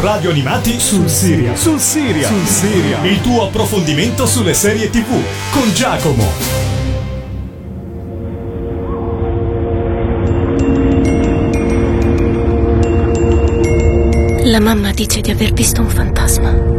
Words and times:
Radio 0.00 0.30
Animati 0.30 0.78
sul 0.78 1.08
Siria. 1.08 1.56
Sul 1.56 1.80
Siria. 1.80 2.28
Sul 2.28 2.46
Siria. 2.46 3.02
Il 3.02 3.20
tuo 3.20 3.48
approfondimento 3.48 4.26
sulle 4.26 4.54
serie 4.54 4.90
TV 4.90 5.08
con 5.50 5.72
Giacomo. 5.72 6.24
La 14.44 14.60
mamma 14.60 14.92
dice 14.92 15.20
di 15.20 15.32
aver 15.32 15.52
visto 15.52 15.80
un 15.80 15.88
fantasma. 15.88 16.77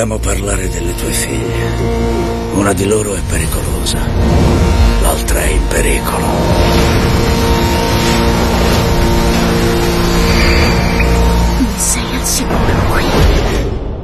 Dobbiamo 0.00 0.18
parlare 0.18 0.66
delle 0.70 0.94
tue 0.94 1.12
figlie. 1.12 2.54
Una 2.54 2.72
di 2.72 2.86
loro 2.86 3.14
è 3.14 3.20
pericolosa, 3.20 3.98
l'altra 5.02 5.42
è 5.42 5.50
in 5.50 5.60
pericolo. 5.68 6.24
Non 11.58 11.74
sei 11.76 12.16
al 12.18 12.26
sicuro 12.26 12.56
qui. 12.92 13.04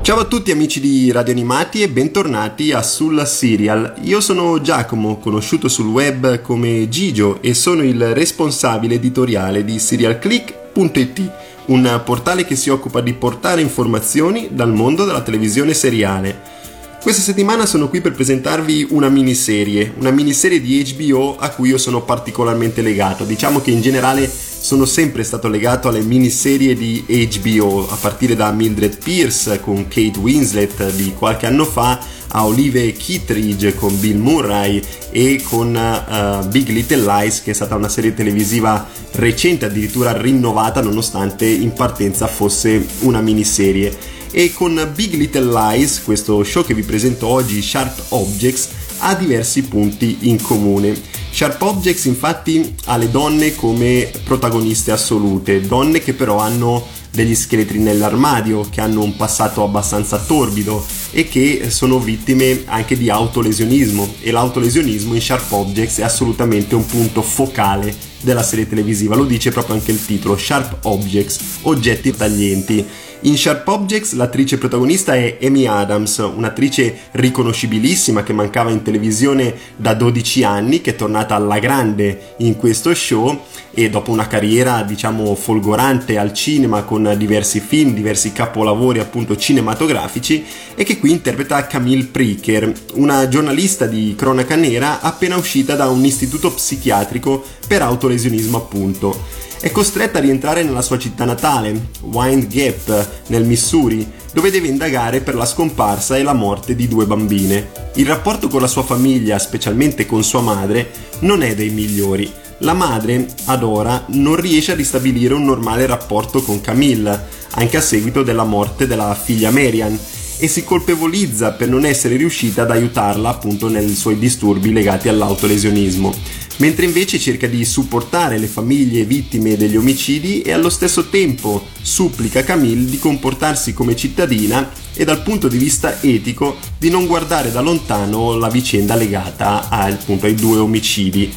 Ciao 0.02 0.18
a 0.18 0.24
tutti 0.24 0.50
amici 0.50 0.80
di 0.80 1.10
Radio 1.10 1.32
Animati 1.32 1.80
e 1.80 1.88
bentornati 1.88 2.72
a 2.72 2.82
Sulla 2.82 3.24
Serial. 3.24 3.94
Io 4.02 4.20
sono 4.20 4.60
Giacomo, 4.60 5.16
conosciuto 5.16 5.68
sul 5.68 5.86
web 5.86 6.42
come 6.42 6.90
Gigio 6.90 7.40
e 7.40 7.54
sono 7.54 7.82
il 7.82 8.12
responsabile 8.12 8.96
editoriale 8.96 9.64
di 9.64 9.78
serialclick.it, 9.78 11.45
un 11.66 12.00
portale 12.04 12.44
che 12.44 12.56
si 12.56 12.70
occupa 12.70 13.00
di 13.00 13.12
portare 13.12 13.60
informazioni 13.60 14.48
dal 14.52 14.72
mondo 14.72 15.04
della 15.04 15.22
televisione 15.22 15.74
seriale. 15.74 16.54
Questa 17.02 17.22
settimana 17.22 17.66
sono 17.66 17.88
qui 17.88 18.00
per 18.00 18.12
presentarvi 18.12 18.88
una 18.90 19.08
miniserie, 19.08 19.94
una 19.98 20.10
miniserie 20.10 20.60
di 20.60 20.94
HBO 20.96 21.36
a 21.38 21.50
cui 21.50 21.68
io 21.68 21.78
sono 21.78 22.02
particolarmente 22.02 22.82
legato. 22.82 23.24
Diciamo 23.24 23.60
che 23.60 23.70
in 23.70 23.80
generale 23.80 24.28
sono 24.66 24.84
sempre 24.84 25.22
stato 25.22 25.46
legato 25.46 25.86
alle 25.86 26.00
miniserie 26.00 26.74
di 26.74 27.04
HBO, 27.06 27.88
a 27.88 27.94
partire 27.94 28.34
da 28.34 28.50
Mildred 28.50 28.98
Pierce 29.00 29.60
con 29.60 29.86
Kate 29.86 30.18
Winslet 30.18 30.90
di 30.90 31.14
qualche 31.16 31.46
anno 31.46 31.64
fa, 31.64 32.00
a 32.26 32.44
Olive 32.44 32.90
Kittredge 32.90 33.76
con 33.76 33.96
Bill 34.00 34.18
Murray 34.18 34.82
e 35.12 35.40
con 35.44 35.72
uh, 35.72 36.48
Big 36.48 36.66
Little 36.70 37.04
Lies 37.04 37.42
che 37.44 37.52
è 37.52 37.54
stata 37.54 37.76
una 37.76 37.88
serie 37.88 38.12
televisiva 38.12 38.84
recente, 39.12 39.66
addirittura 39.66 40.20
rinnovata 40.20 40.82
nonostante 40.82 41.46
in 41.46 41.72
partenza 41.72 42.26
fosse 42.26 42.84
una 43.02 43.20
miniserie 43.20 43.96
e 44.32 44.52
con 44.52 44.90
Big 44.96 45.14
Little 45.14 45.44
Lies, 45.48 46.02
questo 46.02 46.42
show 46.42 46.64
che 46.64 46.74
vi 46.74 46.82
presento 46.82 47.28
oggi, 47.28 47.62
Sharp 47.62 48.06
Objects, 48.08 48.68
ha 48.98 49.14
diversi 49.14 49.62
punti 49.62 50.18
in 50.22 50.42
comune. 50.42 51.14
Sharp 51.36 51.60
Objects 51.60 52.06
infatti 52.06 52.74
ha 52.86 52.96
le 52.96 53.10
donne 53.10 53.54
come 53.54 54.10
protagoniste 54.24 54.90
assolute, 54.90 55.60
donne 55.60 55.98
che 55.98 56.14
però 56.14 56.38
hanno 56.38 56.86
degli 57.10 57.34
scheletri 57.34 57.78
nell'armadio, 57.78 58.66
che 58.70 58.80
hanno 58.80 59.02
un 59.02 59.16
passato 59.16 59.62
abbastanza 59.62 60.16
torbido 60.16 60.82
e 61.10 61.28
che 61.28 61.68
sono 61.68 61.98
vittime 61.98 62.62
anche 62.64 62.96
di 62.96 63.10
autolesionismo 63.10 64.14
e 64.22 64.30
l'autolesionismo 64.30 65.12
in 65.12 65.20
Sharp 65.20 65.52
Objects 65.52 65.98
è 65.98 66.04
assolutamente 66.04 66.74
un 66.74 66.86
punto 66.86 67.20
focale 67.20 67.94
della 68.22 68.42
serie 68.42 68.66
televisiva, 68.66 69.14
lo 69.14 69.24
dice 69.24 69.50
proprio 69.50 69.74
anche 69.74 69.90
il 69.90 70.02
titolo, 70.02 70.38
Sharp 70.38 70.86
Objects, 70.86 71.38
oggetti 71.62 72.16
taglienti. 72.16 72.86
In 73.20 73.36
Sharp 73.36 73.66
Objects 73.66 74.12
l'attrice 74.12 74.58
protagonista 74.58 75.14
è 75.14 75.38
Amy 75.42 75.66
Adams, 75.66 76.18
un'attrice 76.18 76.96
riconoscibilissima 77.12 78.22
che 78.22 78.34
mancava 78.34 78.70
in 78.70 78.82
televisione 78.82 79.54
da 79.74 79.94
12 79.94 80.44
anni, 80.44 80.80
che 80.82 80.90
è 80.90 80.96
tornata 80.96 81.34
alla 81.34 81.58
grande 81.58 82.34
in 82.38 82.56
questo 82.56 82.94
show 82.94 83.40
e 83.72 83.90
dopo 83.90 84.10
una 84.10 84.26
carriera 84.26 84.82
diciamo 84.82 85.34
folgorante 85.34 86.18
al 86.18 86.32
cinema 86.32 86.82
con 86.82 87.14
diversi 87.16 87.60
film, 87.60 87.94
diversi 87.94 88.32
capolavori 88.32 89.00
appunto 89.00 89.36
cinematografici 89.36 90.44
e 90.74 90.84
che 90.84 90.98
qui 90.98 91.10
interpreta 91.10 91.66
Camille 91.66 92.04
Pricker, 92.04 92.72
una 92.94 93.28
giornalista 93.28 93.86
di 93.86 94.14
cronaca 94.16 94.56
nera 94.56 95.00
appena 95.00 95.36
uscita 95.36 95.74
da 95.74 95.88
un 95.88 96.04
istituto 96.04 96.52
psichiatrico 96.52 97.44
per 97.66 97.82
autolesionismo 97.82 98.58
appunto 98.58 99.44
è 99.60 99.70
costretta 99.70 100.18
a 100.18 100.20
rientrare 100.20 100.62
nella 100.62 100.82
sua 100.82 100.98
città 100.98 101.24
natale, 101.24 101.88
Wind 102.02 102.46
Gap, 102.46 103.08
nel 103.28 103.44
Missouri, 103.44 104.06
dove 104.32 104.50
deve 104.50 104.68
indagare 104.68 105.20
per 105.20 105.34
la 105.34 105.46
scomparsa 105.46 106.16
e 106.16 106.22
la 106.22 106.34
morte 106.34 106.76
di 106.76 106.86
due 106.88 107.06
bambine. 107.06 107.70
Il 107.94 108.06
rapporto 108.06 108.48
con 108.48 108.60
la 108.60 108.66
sua 108.66 108.82
famiglia, 108.82 109.38
specialmente 109.38 110.04
con 110.04 110.22
sua 110.22 110.42
madre, 110.42 110.90
non 111.20 111.42
è 111.42 111.54
dei 111.54 111.70
migliori. 111.70 112.30
La 112.58 112.74
madre, 112.74 113.26
ad 113.46 113.62
ora, 113.62 114.04
non 114.08 114.36
riesce 114.36 114.72
a 114.72 114.76
ristabilire 114.76 115.32
un 115.32 115.44
normale 115.44 115.86
rapporto 115.86 116.42
con 116.42 116.60
Camille, 116.60 117.24
anche 117.52 117.78
a 117.78 117.82
seguito 117.82 118.22
della 118.22 118.44
morte 118.44 118.86
della 118.86 119.14
figlia 119.14 119.50
Marian, 119.50 119.98
e 120.38 120.48
si 120.48 120.64
colpevolizza 120.64 121.52
per 121.52 121.68
non 121.68 121.86
essere 121.86 122.16
riuscita 122.16 122.62
ad 122.62 122.70
aiutarla 122.70 123.30
appunto 123.30 123.70
nei 123.70 123.94
suoi 123.94 124.18
disturbi 124.18 124.70
legati 124.70 125.08
all'autolesionismo 125.08 126.44
mentre 126.58 126.86
invece 126.86 127.18
cerca 127.18 127.46
di 127.46 127.64
supportare 127.64 128.38
le 128.38 128.46
famiglie 128.46 129.04
vittime 129.04 129.56
degli 129.56 129.76
omicidi 129.76 130.42
e 130.42 130.52
allo 130.52 130.70
stesso 130.70 131.08
tempo 131.08 131.66
supplica 131.80 132.42
Camille 132.42 132.88
di 132.88 132.98
comportarsi 132.98 133.74
come 133.74 133.96
cittadina 133.96 134.70
e 134.94 135.04
dal 135.04 135.22
punto 135.22 135.48
di 135.48 135.58
vista 135.58 136.00
etico 136.00 136.56
di 136.78 136.88
non 136.88 137.06
guardare 137.06 137.52
da 137.52 137.60
lontano 137.60 138.36
la 138.36 138.48
vicenda 138.48 138.94
legata 138.94 139.68
appunto 139.68 140.26
ai 140.26 140.34
due 140.34 140.58
omicidi. 140.58 141.32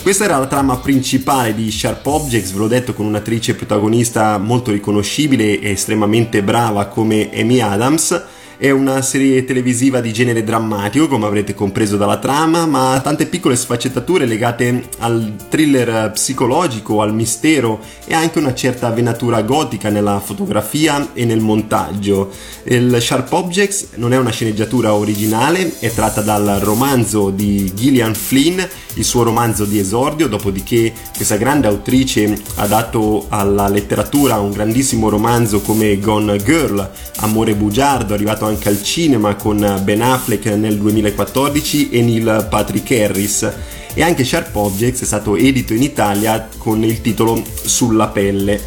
Questa 0.00 0.24
era 0.24 0.38
la 0.38 0.46
trama 0.46 0.78
principale 0.78 1.54
di 1.54 1.70
Sharp 1.70 2.06
Objects, 2.06 2.52
ve 2.52 2.58
l'ho 2.58 2.68
detto, 2.68 2.94
con 2.94 3.04
un'attrice 3.04 3.54
protagonista 3.54 4.38
molto 4.38 4.70
riconoscibile 4.70 5.58
e 5.60 5.70
estremamente 5.70 6.42
brava 6.42 6.86
come 6.86 7.28
Amy 7.34 7.60
Adams 7.60 8.22
è 8.58 8.70
una 8.70 9.02
serie 9.02 9.44
televisiva 9.44 10.00
di 10.00 10.12
genere 10.12 10.42
drammatico, 10.42 11.06
come 11.06 11.26
avrete 11.26 11.54
compreso 11.54 11.96
dalla 11.96 12.18
trama, 12.18 12.66
ma 12.66 12.94
ha 12.94 13.00
tante 13.00 13.26
piccole 13.26 13.54
sfaccettature 13.54 14.26
legate 14.26 14.88
al 14.98 15.32
thriller 15.48 16.10
psicologico, 16.10 17.00
al 17.00 17.14
mistero 17.14 17.78
e 18.04 18.14
anche 18.14 18.40
una 18.40 18.54
certa 18.54 18.90
venatura 18.90 19.42
gotica 19.42 19.90
nella 19.90 20.18
fotografia 20.18 21.10
e 21.12 21.24
nel 21.24 21.38
montaggio. 21.38 22.30
Il 22.64 22.96
Sharp 23.00 23.32
Objects 23.32 23.90
non 23.94 24.12
è 24.12 24.18
una 24.18 24.30
sceneggiatura 24.30 24.92
originale, 24.92 25.78
è 25.78 25.92
tratta 25.92 26.20
dal 26.20 26.58
romanzo 26.60 27.30
di 27.30 27.72
Gillian 27.72 28.14
Flynn, 28.14 28.60
il 28.94 29.04
suo 29.04 29.22
romanzo 29.22 29.66
di 29.66 29.78
esordio, 29.78 30.26
dopodiché 30.26 30.92
questa 31.14 31.36
grande 31.36 31.68
autrice 31.68 32.36
ha 32.56 32.66
dato 32.66 33.26
alla 33.28 33.68
letteratura 33.68 34.40
un 34.40 34.50
grandissimo 34.50 35.08
romanzo 35.08 35.60
come 35.60 36.00
Gone 36.00 36.36
Girl, 36.38 36.90
Amore 37.20 37.54
bugiardo, 37.54 38.14
arrivato 38.14 38.46
anche 38.48 38.68
al 38.68 38.82
cinema 38.82 39.36
con 39.36 39.80
Ben 39.82 40.02
Affleck 40.02 40.46
nel 40.46 40.78
2014 40.78 41.90
e 41.90 42.02
Neil 42.02 42.46
Patrick 42.50 42.90
Harris 42.90 43.52
e 43.94 44.02
anche 44.02 44.24
Sharp 44.24 44.54
Objects 44.54 45.02
è 45.02 45.04
stato 45.04 45.36
edito 45.36 45.74
in 45.74 45.82
Italia 45.82 46.48
con 46.56 46.82
il 46.82 47.00
titolo 47.00 47.42
Sulla 47.62 48.08
pelle. 48.08 48.60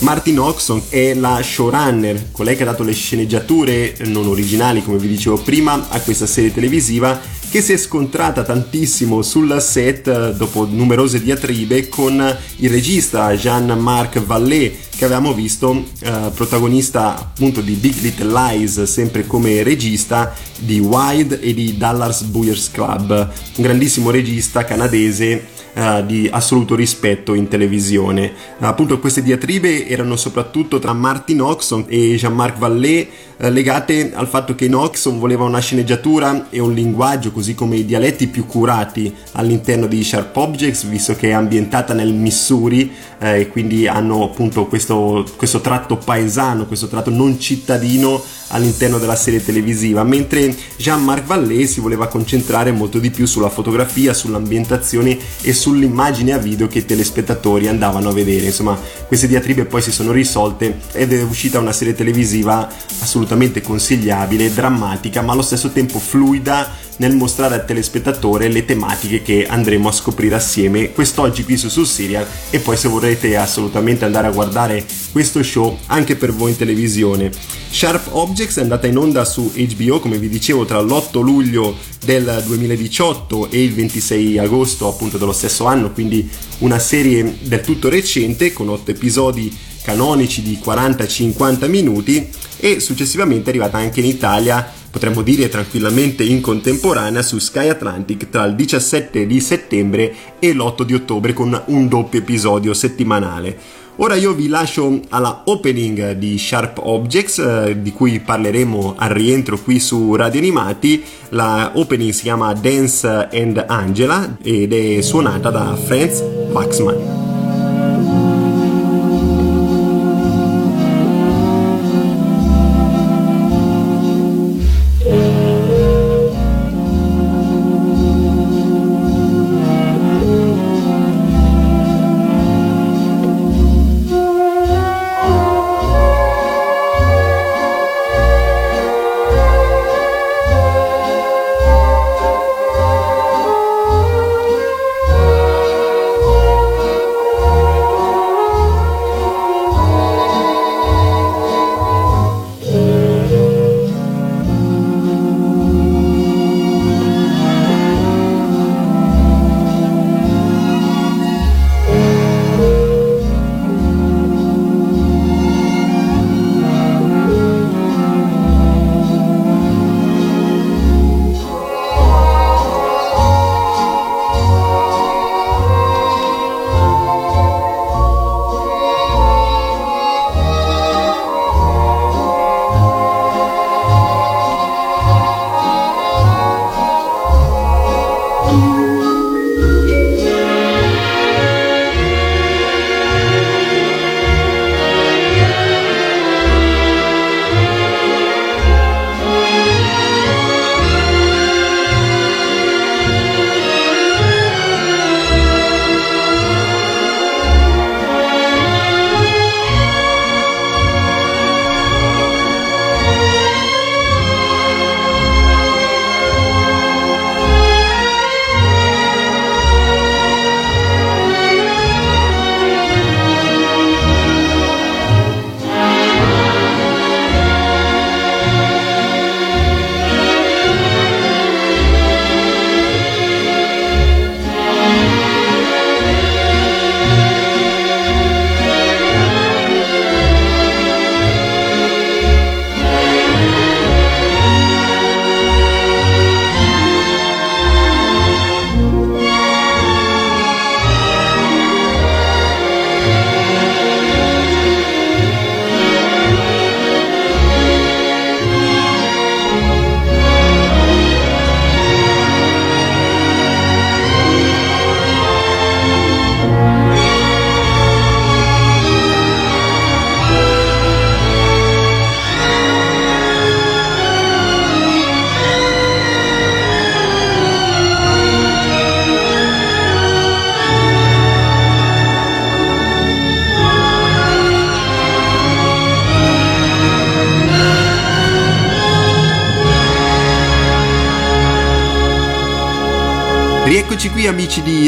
Martin 0.00 0.38
Oxon 0.38 0.82
è 0.88 1.14
la 1.14 1.40
showrunner, 1.42 2.30
colei 2.30 2.56
che 2.56 2.62
ha 2.62 2.66
dato 2.66 2.82
le 2.82 2.92
sceneggiature 2.92 3.96
non 4.04 4.26
originali, 4.26 4.82
come 4.82 4.98
vi 4.98 5.08
dicevo 5.08 5.38
prima, 5.38 5.88
a 5.88 6.00
questa 6.00 6.26
serie 6.26 6.52
televisiva 6.52 7.18
che 7.48 7.62
si 7.62 7.72
è 7.72 7.76
scontrata 7.76 8.42
tantissimo 8.42 9.22
sul 9.22 9.60
set 9.60 10.32
dopo 10.32 10.66
numerose 10.66 11.22
diatribe 11.22 11.88
con 11.88 12.36
il 12.56 12.70
regista 12.70 13.34
Jean-Marc 13.34 14.20
Vallée 14.20 14.76
che 14.96 15.04
avevamo 15.04 15.34
visto 15.34 15.84
eh, 16.00 16.30
protagonista 16.34 17.18
appunto 17.18 17.60
di 17.60 17.74
Big 17.74 18.00
Little 18.00 18.32
Lies 18.32 18.82
sempre 18.84 19.26
come 19.26 19.62
regista 19.62 20.34
di 20.58 20.78
Wild 20.78 21.38
e 21.40 21.52
di 21.52 21.76
Dallas 21.76 22.22
Buyers 22.22 22.70
Club 22.70 23.10
un 23.10 23.62
grandissimo 23.62 24.10
regista 24.10 24.64
canadese 24.64 25.48
uh, 25.76 26.04
di 26.04 26.28
assoluto 26.30 26.74
rispetto 26.74 27.34
in 27.34 27.48
televisione. 27.48 28.32
Appunto 28.58 28.98
queste 28.98 29.22
diatribe 29.22 29.86
erano 29.86 30.16
soprattutto 30.16 30.78
tra 30.78 30.92
Martin 30.92 31.42
Oxon 31.42 31.84
e 31.88 32.16
Jean-Marc 32.16 32.58
Vallée 32.58 33.08
uh, 33.36 33.48
legate 33.48 34.12
al 34.14 34.26
fatto 34.26 34.54
che 34.54 34.72
Oxon 34.72 35.18
voleva 35.18 35.44
una 35.44 35.60
sceneggiatura 35.60 36.48
e 36.50 36.58
un 36.58 36.72
linguaggio 36.72 37.30
così 37.30 37.54
come 37.54 37.76
i 37.76 37.84
dialetti 37.84 38.26
più 38.26 38.46
curati 38.46 39.14
all'interno 39.32 39.86
di 39.86 40.02
Sharp 40.02 40.36
Objects 40.36 40.86
visto 40.86 41.14
che 41.14 41.28
è 41.28 41.32
ambientata 41.32 41.94
nel 41.94 42.12
Missouri 42.12 42.92
e 43.18 43.48
quindi 43.48 43.86
hanno 43.86 44.24
appunto 44.24 44.66
questo, 44.66 45.24
questo 45.36 45.60
tratto 45.60 45.96
paesano, 45.96 46.66
questo 46.66 46.86
tratto 46.88 47.10
non 47.10 47.38
cittadino 47.38 48.22
all'interno 48.48 48.98
della 48.98 49.16
serie 49.16 49.42
televisiva, 49.42 50.04
mentre 50.04 50.54
Jean-Marc 50.76 51.24
Vallée 51.24 51.66
si 51.66 51.80
voleva 51.80 52.08
concentrare 52.08 52.70
molto 52.72 52.98
di 52.98 53.10
più 53.10 53.26
sulla 53.26 53.48
fotografia, 53.48 54.14
sull'ambientazione 54.14 55.18
e 55.40 55.52
sull'immagine 55.66 56.32
a 56.32 56.38
video 56.38 56.68
che 56.68 56.78
i 56.78 56.84
telespettatori 56.84 57.66
andavano 57.66 58.10
a 58.10 58.12
vedere. 58.12 58.46
Insomma, 58.46 58.78
queste 59.08 59.26
diatribe 59.26 59.64
poi 59.64 59.82
si 59.82 59.90
sono 59.90 60.12
risolte 60.12 60.78
ed 60.92 61.12
è 61.12 61.20
uscita 61.22 61.58
una 61.58 61.72
serie 61.72 61.92
televisiva 61.92 62.70
assolutamente 63.00 63.60
consigliabile, 63.60 64.54
drammatica, 64.54 65.22
ma 65.22 65.32
allo 65.32 65.42
stesso 65.42 65.70
tempo 65.70 65.98
fluida 65.98 66.70
nel 66.98 67.14
mostrare 67.14 67.54
al 67.54 67.64
telespettatore 67.64 68.48
le 68.48 68.64
tematiche 68.64 69.22
che 69.22 69.46
andremo 69.46 69.88
a 69.88 69.92
scoprire 69.92 70.34
assieme 70.34 70.92
quest'oggi 70.92 71.44
qui 71.44 71.56
su 71.56 71.68
Sul 71.68 71.86
Serial. 71.86 72.26
E 72.50 72.58
poi 72.58 72.76
se 72.76 72.88
vorrete 72.88 73.36
assolutamente 73.36 74.04
andare 74.04 74.28
a 74.28 74.32
guardare 74.32 74.84
questo 75.12 75.42
show 75.42 75.78
anche 75.86 76.16
per 76.16 76.32
voi 76.32 76.50
in 76.50 76.56
televisione. 76.56 77.30
Sharp 77.70 78.08
Objects 78.12 78.58
è 78.58 78.62
andata 78.62 78.86
in 78.86 78.96
onda 78.96 79.24
su 79.24 79.52
HBO 79.54 80.00
come 80.00 80.18
vi 80.18 80.28
dicevo 80.28 80.64
tra 80.64 80.80
l'8 80.80 81.20
luglio 81.22 81.76
del 82.04 82.42
2018 82.46 83.50
e 83.50 83.62
il 83.62 83.74
26 83.74 84.38
agosto 84.38 84.88
appunto 84.88 85.18
dello 85.18 85.32
stesso 85.32 85.66
anno. 85.66 85.92
Quindi 85.92 86.28
una 86.58 86.78
serie 86.78 87.38
del 87.42 87.60
tutto 87.60 87.88
recente 87.88 88.52
con 88.52 88.68
8 88.68 88.92
episodi 88.92 89.54
canonici 89.82 90.42
di 90.42 90.58
40-50 90.62 91.68
minuti. 91.68 92.28
E 92.58 92.80
successivamente 92.80 93.46
è 93.46 93.48
arrivata 93.50 93.76
anche 93.76 94.00
in 94.00 94.06
Italia 94.06 94.75
potremmo 94.96 95.20
dire 95.20 95.50
tranquillamente 95.50 96.24
in 96.24 96.40
contemporanea 96.40 97.20
su 97.20 97.38
Sky 97.38 97.68
Atlantic 97.68 98.30
tra 98.30 98.46
il 98.46 98.54
17 98.54 99.26
di 99.26 99.40
settembre 99.42 100.14
e 100.38 100.54
l'8 100.54 100.84
di 100.84 100.94
ottobre 100.94 101.34
con 101.34 101.62
un 101.66 101.86
doppio 101.86 102.20
episodio 102.20 102.72
settimanale. 102.72 103.58
Ora 103.96 104.14
io 104.14 104.32
vi 104.32 104.48
lascio 104.48 105.00
alla 105.10 105.42
opening 105.44 106.12
di 106.12 106.38
Sharp 106.38 106.78
Objects 106.82 107.38
eh, 107.38 107.82
di 107.82 107.92
cui 107.92 108.20
parleremo 108.20 108.94
al 108.96 109.10
rientro 109.10 109.58
qui 109.58 109.80
su 109.80 110.14
Radio 110.14 110.40
Animati. 110.40 111.04
La 111.30 111.72
opening 111.74 112.12
si 112.12 112.22
chiama 112.22 112.54
Dance 112.54 113.28
and 113.30 113.64
Angela 113.68 114.38
ed 114.42 114.72
è 114.72 115.02
suonata 115.02 115.50
da 115.50 115.76
Franz 115.76 116.22
Waxman. 116.52 117.25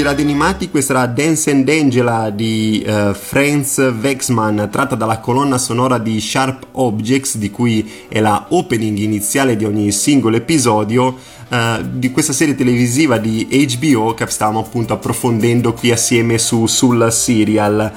Animati, 0.08 0.70
questa 0.70 0.94
era 0.94 1.06
Dance 1.06 1.50
and 1.50 1.68
Angela 1.68 2.30
di 2.30 2.82
uh, 2.86 3.12
Franz 3.12 3.76
Wexman 3.76 4.68
tratta 4.72 4.94
dalla 4.94 5.18
colonna 5.18 5.58
sonora 5.58 5.98
di 5.98 6.18
Sharp 6.18 6.68
Objects 6.72 7.36
di 7.36 7.50
cui 7.50 8.06
è 8.08 8.18
la 8.20 8.46
opening 8.48 8.96
iniziale 8.96 9.54
di 9.54 9.64
ogni 9.64 9.92
singolo 9.92 10.36
episodio 10.36 11.14
uh, 11.48 11.56
di 11.82 12.10
questa 12.10 12.32
serie 12.32 12.54
televisiva 12.54 13.18
di 13.18 13.46
HBO 13.76 14.14
che 14.14 14.26
stavamo 14.26 14.60
appunto 14.60 14.94
approfondendo 14.94 15.74
qui 15.74 15.90
assieme 15.90 16.38
su, 16.38 16.66
sul 16.66 17.12
serial. 17.12 17.92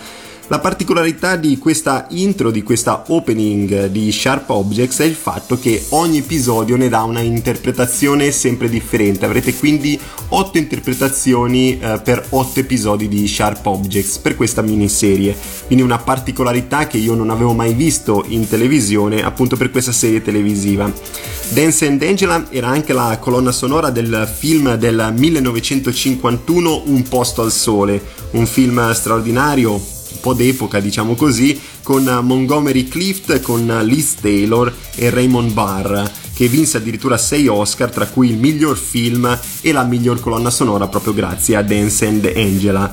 La 0.51 0.60
particolarità 0.60 1.38
di 1.38 1.58
questa 1.58 2.08
intro, 2.10 2.51
di 2.51 2.62
questa 2.62 3.05
opening 3.08 3.86
di 3.86 4.12
Sharp 4.12 4.50
Objects 4.50 5.00
è 5.00 5.05
il 5.05 5.15
fatto 5.15 5.58
che 5.58 5.86
ogni 5.91 6.17
episodio 6.17 6.75
ne 6.75 6.89
dà 6.89 7.03
una 7.03 7.22
interpretazione 7.22 8.31
sempre 8.31 8.67
differente. 8.67 9.24
Avrete 9.24 9.55
quindi 9.55 9.98
8 10.27 10.58
interpretazioni 10.58 11.79
eh, 11.79 12.01
per 12.03 12.25
8 12.27 12.60
episodi 12.60 13.08
di 13.08 13.25
Sharp 13.29 13.65
Objects 13.65 14.17
per 14.17 14.36
questa 14.36 14.62
miniserie. 14.62 15.34
Quindi 15.67 15.86
una 15.86 16.00
particolarità 16.00 16.86
che 16.86 16.98
io 16.98 17.13
non 17.13 17.29
avevo 17.29 17.53
mai 17.53 17.74
visto 17.74 18.25
in 18.27 18.46
televisione 18.46 19.24
appunto 19.24 19.55
per 19.55 19.72
questa 19.72 19.93
serie 19.93 20.22
televisiva. 20.22 20.91
Dance 21.48 21.88
and 21.88 22.03
Angela 22.03 22.48
era 22.50 22.67
anche 22.67 22.91
la 22.91 23.17
colonna 23.22 23.53
sonora 23.53 23.89
del 23.89 24.29
film 24.29 24.75
del 24.75 25.13
1951 25.15 26.84
Un 26.88 27.03
posto 27.03 27.41
al 27.41 27.53
sole, 27.53 28.03
un 28.31 28.46
film 28.46 28.91
straordinario 28.91 30.00
po' 30.20 30.34
d'epoca, 30.34 30.80
diciamo 30.80 31.15
così, 31.15 31.60
con 31.84 32.03
Montgomery 32.03 32.88
Clift, 32.88 33.41
con 33.41 33.65
Liz 33.84 34.15
Taylor 34.15 34.74
e 34.96 35.10
Raymond 35.10 35.51
Barr 35.51 36.10
che 36.34 36.48
vinse 36.48 36.77
addirittura 36.77 37.18
6 37.18 37.48
Oscar, 37.48 37.91
tra 37.91 38.08
cui 38.08 38.30
il 38.30 38.38
miglior 38.38 38.75
film 38.75 39.38
e 39.62 39.72
la 39.72 39.84
miglior 39.84 40.20
colonna 40.20 40.50
sonora 40.50 40.88
proprio 40.88 41.13
grazie 41.13 41.56
a 41.56 41.62
Dance 41.62 42.08
and 42.08 42.32
Angela. 42.36 42.91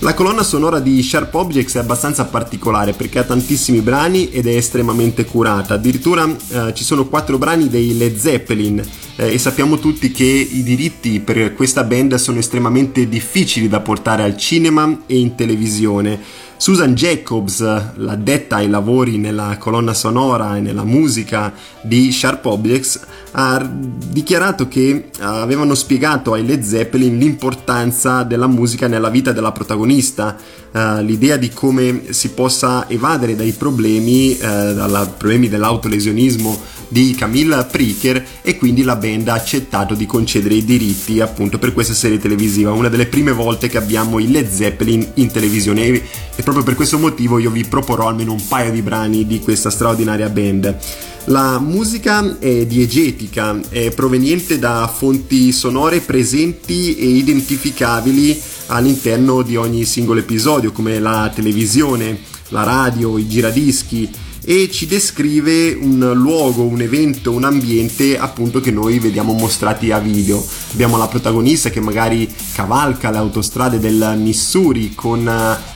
La 0.00 0.14
colonna 0.14 0.44
sonora 0.44 0.78
di 0.78 1.02
Sharp 1.02 1.34
Objects 1.34 1.74
è 1.74 1.80
abbastanza 1.80 2.24
particolare 2.26 2.92
perché 2.92 3.18
ha 3.18 3.24
tantissimi 3.24 3.80
brani 3.80 4.30
ed 4.30 4.46
è 4.46 4.54
estremamente 4.54 5.24
curata. 5.24 5.74
Addirittura 5.74 6.24
eh, 6.24 6.72
ci 6.72 6.84
sono 6.84 7.08
quattro 7.08 7.36
brani 7.36 7.68
dei 7.68 7.96
Led 7.96 8.16
Zeppelin 8.16 8.78
eh, 9.16 9.32
e 9.32 9.38
sappiamo 9.38 9.80
tutti 9.80 10.12
che 10.12 10.24
i 10.24 10.62
diritti 10.62 11.18
per 11.18 11.52
questa 11.52 11.82
band 11.82 12.14
sono 12.14 12.38
estremamente 12.38 13.08
difficili 13.08 13.68
da 13.68 13.80
portare 13.80 14.22
al 14.22 14.36
cinema 14.36 15.02
e 15.06 15.18
in 15.18 15.34
televisione. 15.34 16.46
Susan 16.58 16.94
Jacobs, 16.94 17.60
l'addetta 17.94 18.56
ai 18.56 18.68
lavori 18.68 19.16
nella 19.16 19.56
colonna 19.58 19.94
sonora 19.94 20.56
e 20.56 20.60
nella 20.60 20.82
musica 20.82 21.52
di 21.80 22.10
Sharp 22.10 22.44
Objects, 22.46 23.00
ha 23.30 23.64
dichiarato 23.64 24.66
che 24.66 25.10
avevano 25.20 25.76
spiegato 25.76 26.32
ai 26.32 26.44
Led 26.44 26.62
Zeppelin 26.62 27.16
l'importanza 27.16 28.24
della 28.24 28.48
musica 28.48 28.88
nella 28.88 29.08
vita 29.08 29.30
della 29.30 29.52
protagonista, 29.52 30.36
uh, 30.72 31.00
l'idea 31.00 31.36
di 31.36 31.50
come 31.50 32.06
si 32.10 32.30
possa 32.30 32.88
evadere 32.88 33.36
dai 33.36 33.52
problemi, 33.52 34.32
uh, 34.32 34.74
dai 34.74 35.06
problemi 35.16 35.48
dell'autolesionismo 35.48 36.60
di 36.88 37.14
Camilla 37.14 37.64
Pricker 37.64 38.24
e 38.42 38.56
quindi 38.56 38.82
la 38.82 38.96
band 38.96 39.28
ha 39.28 39.34
accettato 39.34 39.94
di 39.94 40.06
concedere 40.06 40.54
i 40.54 40.64
diritti 40.64 41.20
appunto 41.20 41.58
per 41.58 41.72
questa 41.72 41.94
serie 41.94 42.18
televisiva, 42.18 42.72
una 42.72 42.88
delle 42.88 43.06
prime 43.06 43.32
volte 43.32 43.68
che 43.68 43.76
abbiamo 43.76 44.18
i 44.18 44.30
Led 44.30 44.50
Zeppelin 44.50 45.06
in 45.14 45.30
televisione 45.30 45.86
e 45.86 46.42
proprio 46.42 46.64
per 46.64 46.74
questo 46.74 46.98
motivo 46.98 47.38
io 47.38 47.50
vi 47.50 47.64
proporrò 47.64 48.08
almeno 48.08 48.32
un 48.32 48.46
paio 48.46 48.72
di 48.72 48.82
brani 48.82 49.26
di 49.26 49.40
questa 49.40 49.70
straordinaria 49.70 50.28
band. 50.28 50.76
La 51.24 51.58
musica 51.58 52.38
è 52.38 52.64
diegetica, 52.64 53.60
è 53.68 53.90
proveniente 53.90 54.58
da 54.58 54.90
fonti 54.90 55.52
sonore 55.52 56.00
presenti 56.00 56.96
e 56.96 57.06
identificabili 57.06 58.40
all'interno 58.68 59.42
di 59.42 59.56
ogni 59.56 59.84
singolo 59.84 60.20
episodio, 60.20 60.72
come 60.72 60.98
la 60.98 61.30
televisione, 61.34 62.18
la 62.48 62.62
radio, 62.62 63.18
i 63.18 63.28
giradischi, 63.28 64.10
e 64.50 64.70
ci 64.70 64.86
descrive 64.86 65.76
un 65.78 66.12
luogo, 66.14 66.62
un 66.62 66.80
evento, 66.80 67.32
un 67.32 67.44
ambiente 67.44 68.16
appunto 68.16 68.62
che 68.62 68.70
noi 68.70 68.98
vediamo 68.98 69.34
mostrati 69.34 69.90
a 69.90 69.98
video. 69.98 70.42
Abbiamo 70.72 70.96
la 70.96 71.06
protagonista 71.06 71.68
che 71.68 71.80
magari 71.80 72.26
cavalca 72.54 73.10
le 73.10 73.18
autostrade 73.18 73.78
del 73.78 74.14
Missouri 74.16 74.94
con 74.94 75.20
eh, 75.20 75.22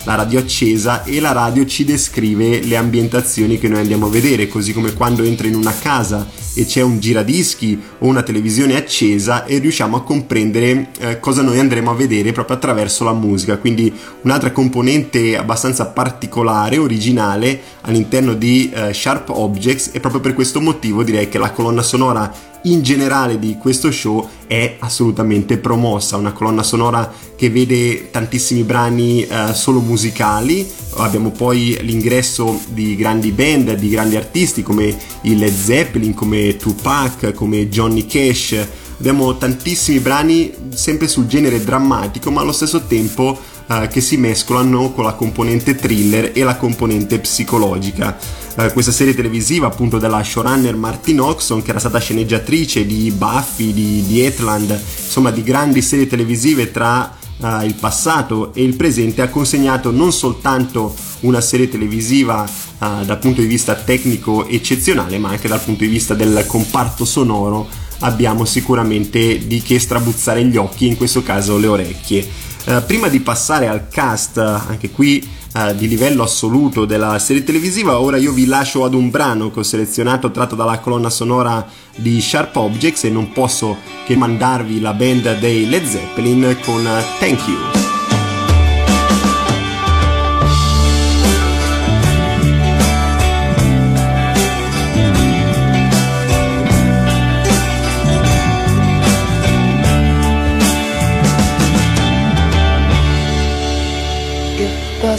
la 0.04 0.14
radio 0.14 0.38
accesa 0.38 1.04
e 1.04 1.20
la 1.20 1.32
radio 1.32 1.66
ci 1.66 1.84
descrive 1.84 2.62
le 2.62 2.76
ambientazioni 2.78 3.58
che 3.58 3.68
noi 3.68 3.80
andiamo 3.80 4.06
a 4.06 4.08
vedere, 4.08 4.48
così 4.48 4.72
come 4.72 4.94
quando 4.94 5.22
entra 5.22 5.46
in 5.46 5.54
una 5.54 5.74
casa 5.78 6.26
e 6.54 6.64
c'è 6.66 6.82
un 6.82 6.98
giradischi 6.98 7.80
o 7.98 8.06
una 8.06 8.22
televisione 8.22 8.76
accesa 8.76 9.44
e 9.44 9.58
riusciamo 9.58 9.96
a 9.96 10.02
comprendere 10.02 10.90
eh, 10.98 11.20
cosa 11.20 11.42
noi 11.42 11.58
andremo 11.58 11.90
a 11.90 11.94
vedere 11.94 12.32
proprio 12.32 12.56
attraverso 12.56 13.04
la 13.04 13.12
musica. 13.12 13.58
Quindi 13.58 13.92
un'altra 14.22 14.50
componente 14.52 15.36
abbastanza 15.36 15.86
particolare, 15.86 16.78
originale 16.78 17.60
all'interno 17.82 18.34
di 18.34 18.61
uh, 18.72 18.92
Sharp 18.92 19.30
Objects 19.30 19.90
e 19.92 20.00
proprio 20.00 20.20
per 20.20 20.34
questo 20.34 20.60
motivo 20.60 21.02
direi 21.02 21.28
che 21.28 21.38
la 21.38 21.50
colonna 21.50 21.82
sonora 21.82 22.30
in 22.64 22.82
generale 22.82 23.38
di 23.38 23.56
questo 23.58 23.90
show 23.90 24.28
è 24.46 24.76
assolutamente 24.78 25.58
promossa, 25.58 26.16
una 26.16 26.32
colonna 26.32 26.62
sonora 26.62 27.12
che 27.34 27.50
vede 27.50 28.10
tantissimi 28.10 28.62
brani 28.62 29.26
uh, 29.28 29.52
solo 29.52 29.80
musicali, 29.80 30.70
abbiamo 30.96 31.30
poi 31.30 31.78
l'ingresso 31.80 32.60
di 32.68 32.94
grandi 32.94 33.32
band, 33.32 33.74
di 33.74 33.88
grandi 33.88 34.16
artisti 34.16 34.62
come 34.62 34.96
i 35.22 35.36
Led 35.36 35.54
Zeppelin, 35.54 36.14
come 36.14 36.56
Tupac, 36.56 37.32
come 37.32 37.68
Johnny 37.68 38.06
Cash, 38.06 38.66
abbiamo 38.98 39.36
tantissimi 39.36 39.98
brani 39.98 40.52
sempre 40.74 41.08
sul 41.08 41.26
genere 41.26 41.64
drammatico 41.64 42.30
ma 42.30 42.42
allo 42.42 42.52
stesso 42.52 42.82
tempo 42.82 43.36
uh, 43.66 43.88
che 43.88 44.00
si 44.00 44.16
mescolano 44.16 44.92
con 44.92 45.02
la 45.04 45.14
componente 45.14 45.74
thriller 45.74 46.30
e 46.32 46.44
la 46.44 46.56
componente 46.56 47.18
psicologica 47.18 48.16
eh, 48.56 48.72
questa 48.72 48.92
serie 48.92 49.14
televisiva 49.14 49.66
appunto 49.66 49.98
della 49.98 50.22
showrunner 50.22 50.76
Martin 50.76 51.20
Oxon 51.20 51.62
che 51.62 51.70
era 51.70 51.78
stata 51.78 51.98
sceneggiatrice 51.98 52.84
di 52.84 53.10
Buffy, 53.10 53.72
di, 53.72 54.04
di 54.06 54.20
Etland, 54.20 54.70
insomma 55.04 55.30
di 55.30 55.42
grandi 55.42 55.80
serie 55.80 56.06
televisive 56.06 56.70
tra 56.70 57.16
uh, 57.38 57.64
il 57.64 57.74
passato 57.74 58.52
e 58.54 58.62
il 58.62 58.76
presente 58.76 59.22
ha 59.22 59.28
consegnato 59.28 59.90
non 59.90 60.12
soltanto 60.12 60.94
una 61.20 61.40
serie 61.40 61.68
televisiva 61.68 62.42
uh, 62.42 63.04
dal 63.04 63.18
punto 63.18 63.40
di 63.40 63.46
vista 63.46 63.74
tecnico 63.74 64.46
eccezionale 64.46 65.18
ma 65.18 65.30
anche 65.30 65.48
dal 65.48 65.60
punto 65.60 65.84
di 65.84 65.90
vista 65.90 66.14
del 66.14 66.44
comparto 66.46 67.04
sonoro 67.04 67.68
abbiamo 68.00 68.44
sicuramente 68.44 69.46
di 69.46 69.62
che 69.62 69.78
strabuzzare 69.78 70.44
gli 70.44 70.56
occhi 70.56 70.86
in 70.86 70.96
questo 70.96 71.22
caso 71.22 71.58
le 71.58 71.66
orecchie. 71.66 72.28
Uh, 72.64 72.82
prima 72.86 73.08
di 73.08 73.18
passare 73.20 73.66
al 73.66 73.88
cast 73.88 74.38
anche 74.38 74.90
qui 74.90 75.40
uh, 75.54 75.74
di 75.74 75.88
livello 75.88 76.22
assoluto 76.22 76.84
della 76.84 77.18
serie 77.18 77.44
televisiva. 77.44 78.00
Ora 78.00 78.16
io 78.16 78.32
vi 78.32 78.46
lascio 78.46 78.84
ad 78.84 78.94
un 78.94 79.10
brano 79.10 79.50
che 79.50 79.60
ho 79.60 79.62
selezionato 79.62 80.30
tratto 80.30 80.54
dalla 80.54 80.78
colonna 80.78 81.10
sonora 81.10 81.66
di 81.96 82.20
Sharp 82.20 82.56
Objects 82.56 83.04
e 83.04 83.10
non 83.10 83.32
posso 83.32 83.76
che 84.04 84.16
mandarvi 84.16 84.80
la 84.80 84.92
band 84.92 85.38
dei 85.38 85.68
Led 85.68 85.84
Zeppelin 85.84 86.56
con 86.64 86.82
Thank 87.18 87.46
You. 87.46 87.81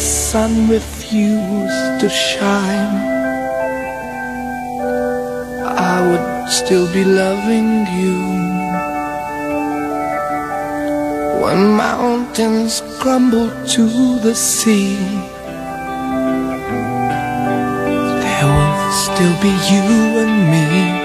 Sun 0.03 0.67
refused 0.67 2.01
to 2.01 2.10
shine, 2.10 2.95
I 5.89 5.95
would 6.07 6.50
still 6.51 6.91
be 6.91 7.05
loving 7.05 7.88
you. 8.00 8.19
When 11.41 11.60
mountains 11.77 12.81
crumble 13.00 13.50
to 13.75 14.19
the 14.19 14.36
sea, 14.36 14.98
there 18.24 18.48
will 18.55 18.91
still 19.05 19.36
be 19.41 19.53
you 19.72 19.86
and 20.24 20.36
me. 20.51 21.02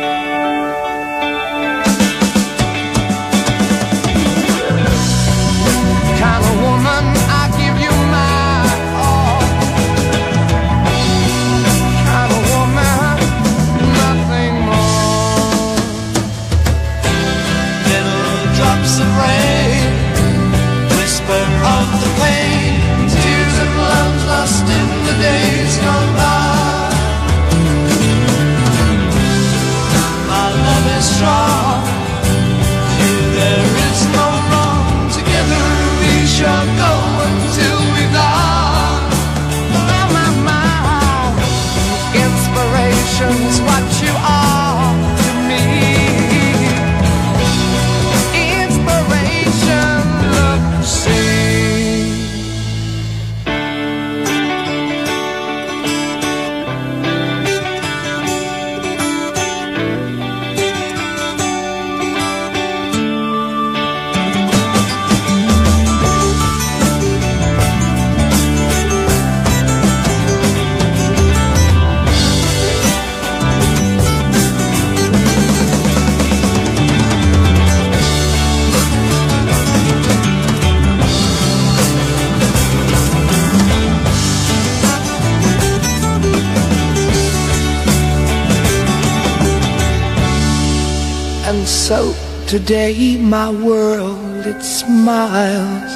So 91.88 92.14
today 92.47 93.16
my 93.16 93.49
world 93.49 94.45
it 94.47 94.62
smiles. 94.62 95.92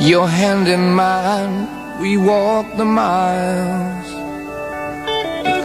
Your 0.00 0.26
hand 0.26 0.66
in 0.66 0.94
mine, 0.94 1.68
we 2.00 2.16
walk 2.16 2.66
the 2.78 2.86
miles. 2.86 4.08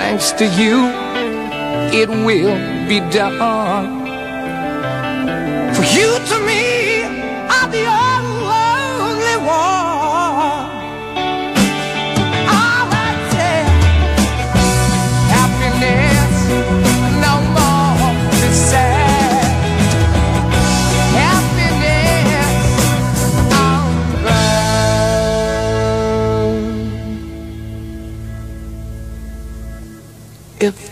Thanks 0.01 0.33
to 0.33 0.45
you, 0.59 0.91
it 2.01 2.09
will 2.09 2.57
be 2.89 2.99
done. 3.11 4.00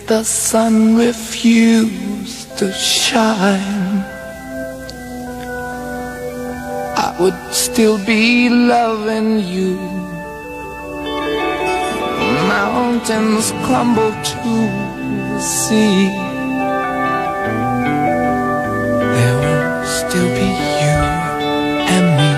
The 0.09 0.23
sun 0.23 0.95
refused 0.95 2.57
to 2.57 2.73
shine. 2.73 4.01
I 6.97 7.15
would 7.19 7.37
still 7.53 8.03
be 8.07 8.49
loving 8.49 9.39
you. 9.39 9.77
Mountains 12.49 13.53
crumble 13.63 14.11
to 14.31 14.53
the 15.29 15.39
sea. 15.39 16.09
There 19.13 19.37
will 19.45 19.85
still 19.85 20.29
be 20.39 20.47
you 20.81 20.97
and 21.95 22.05
me. 22.17 22.31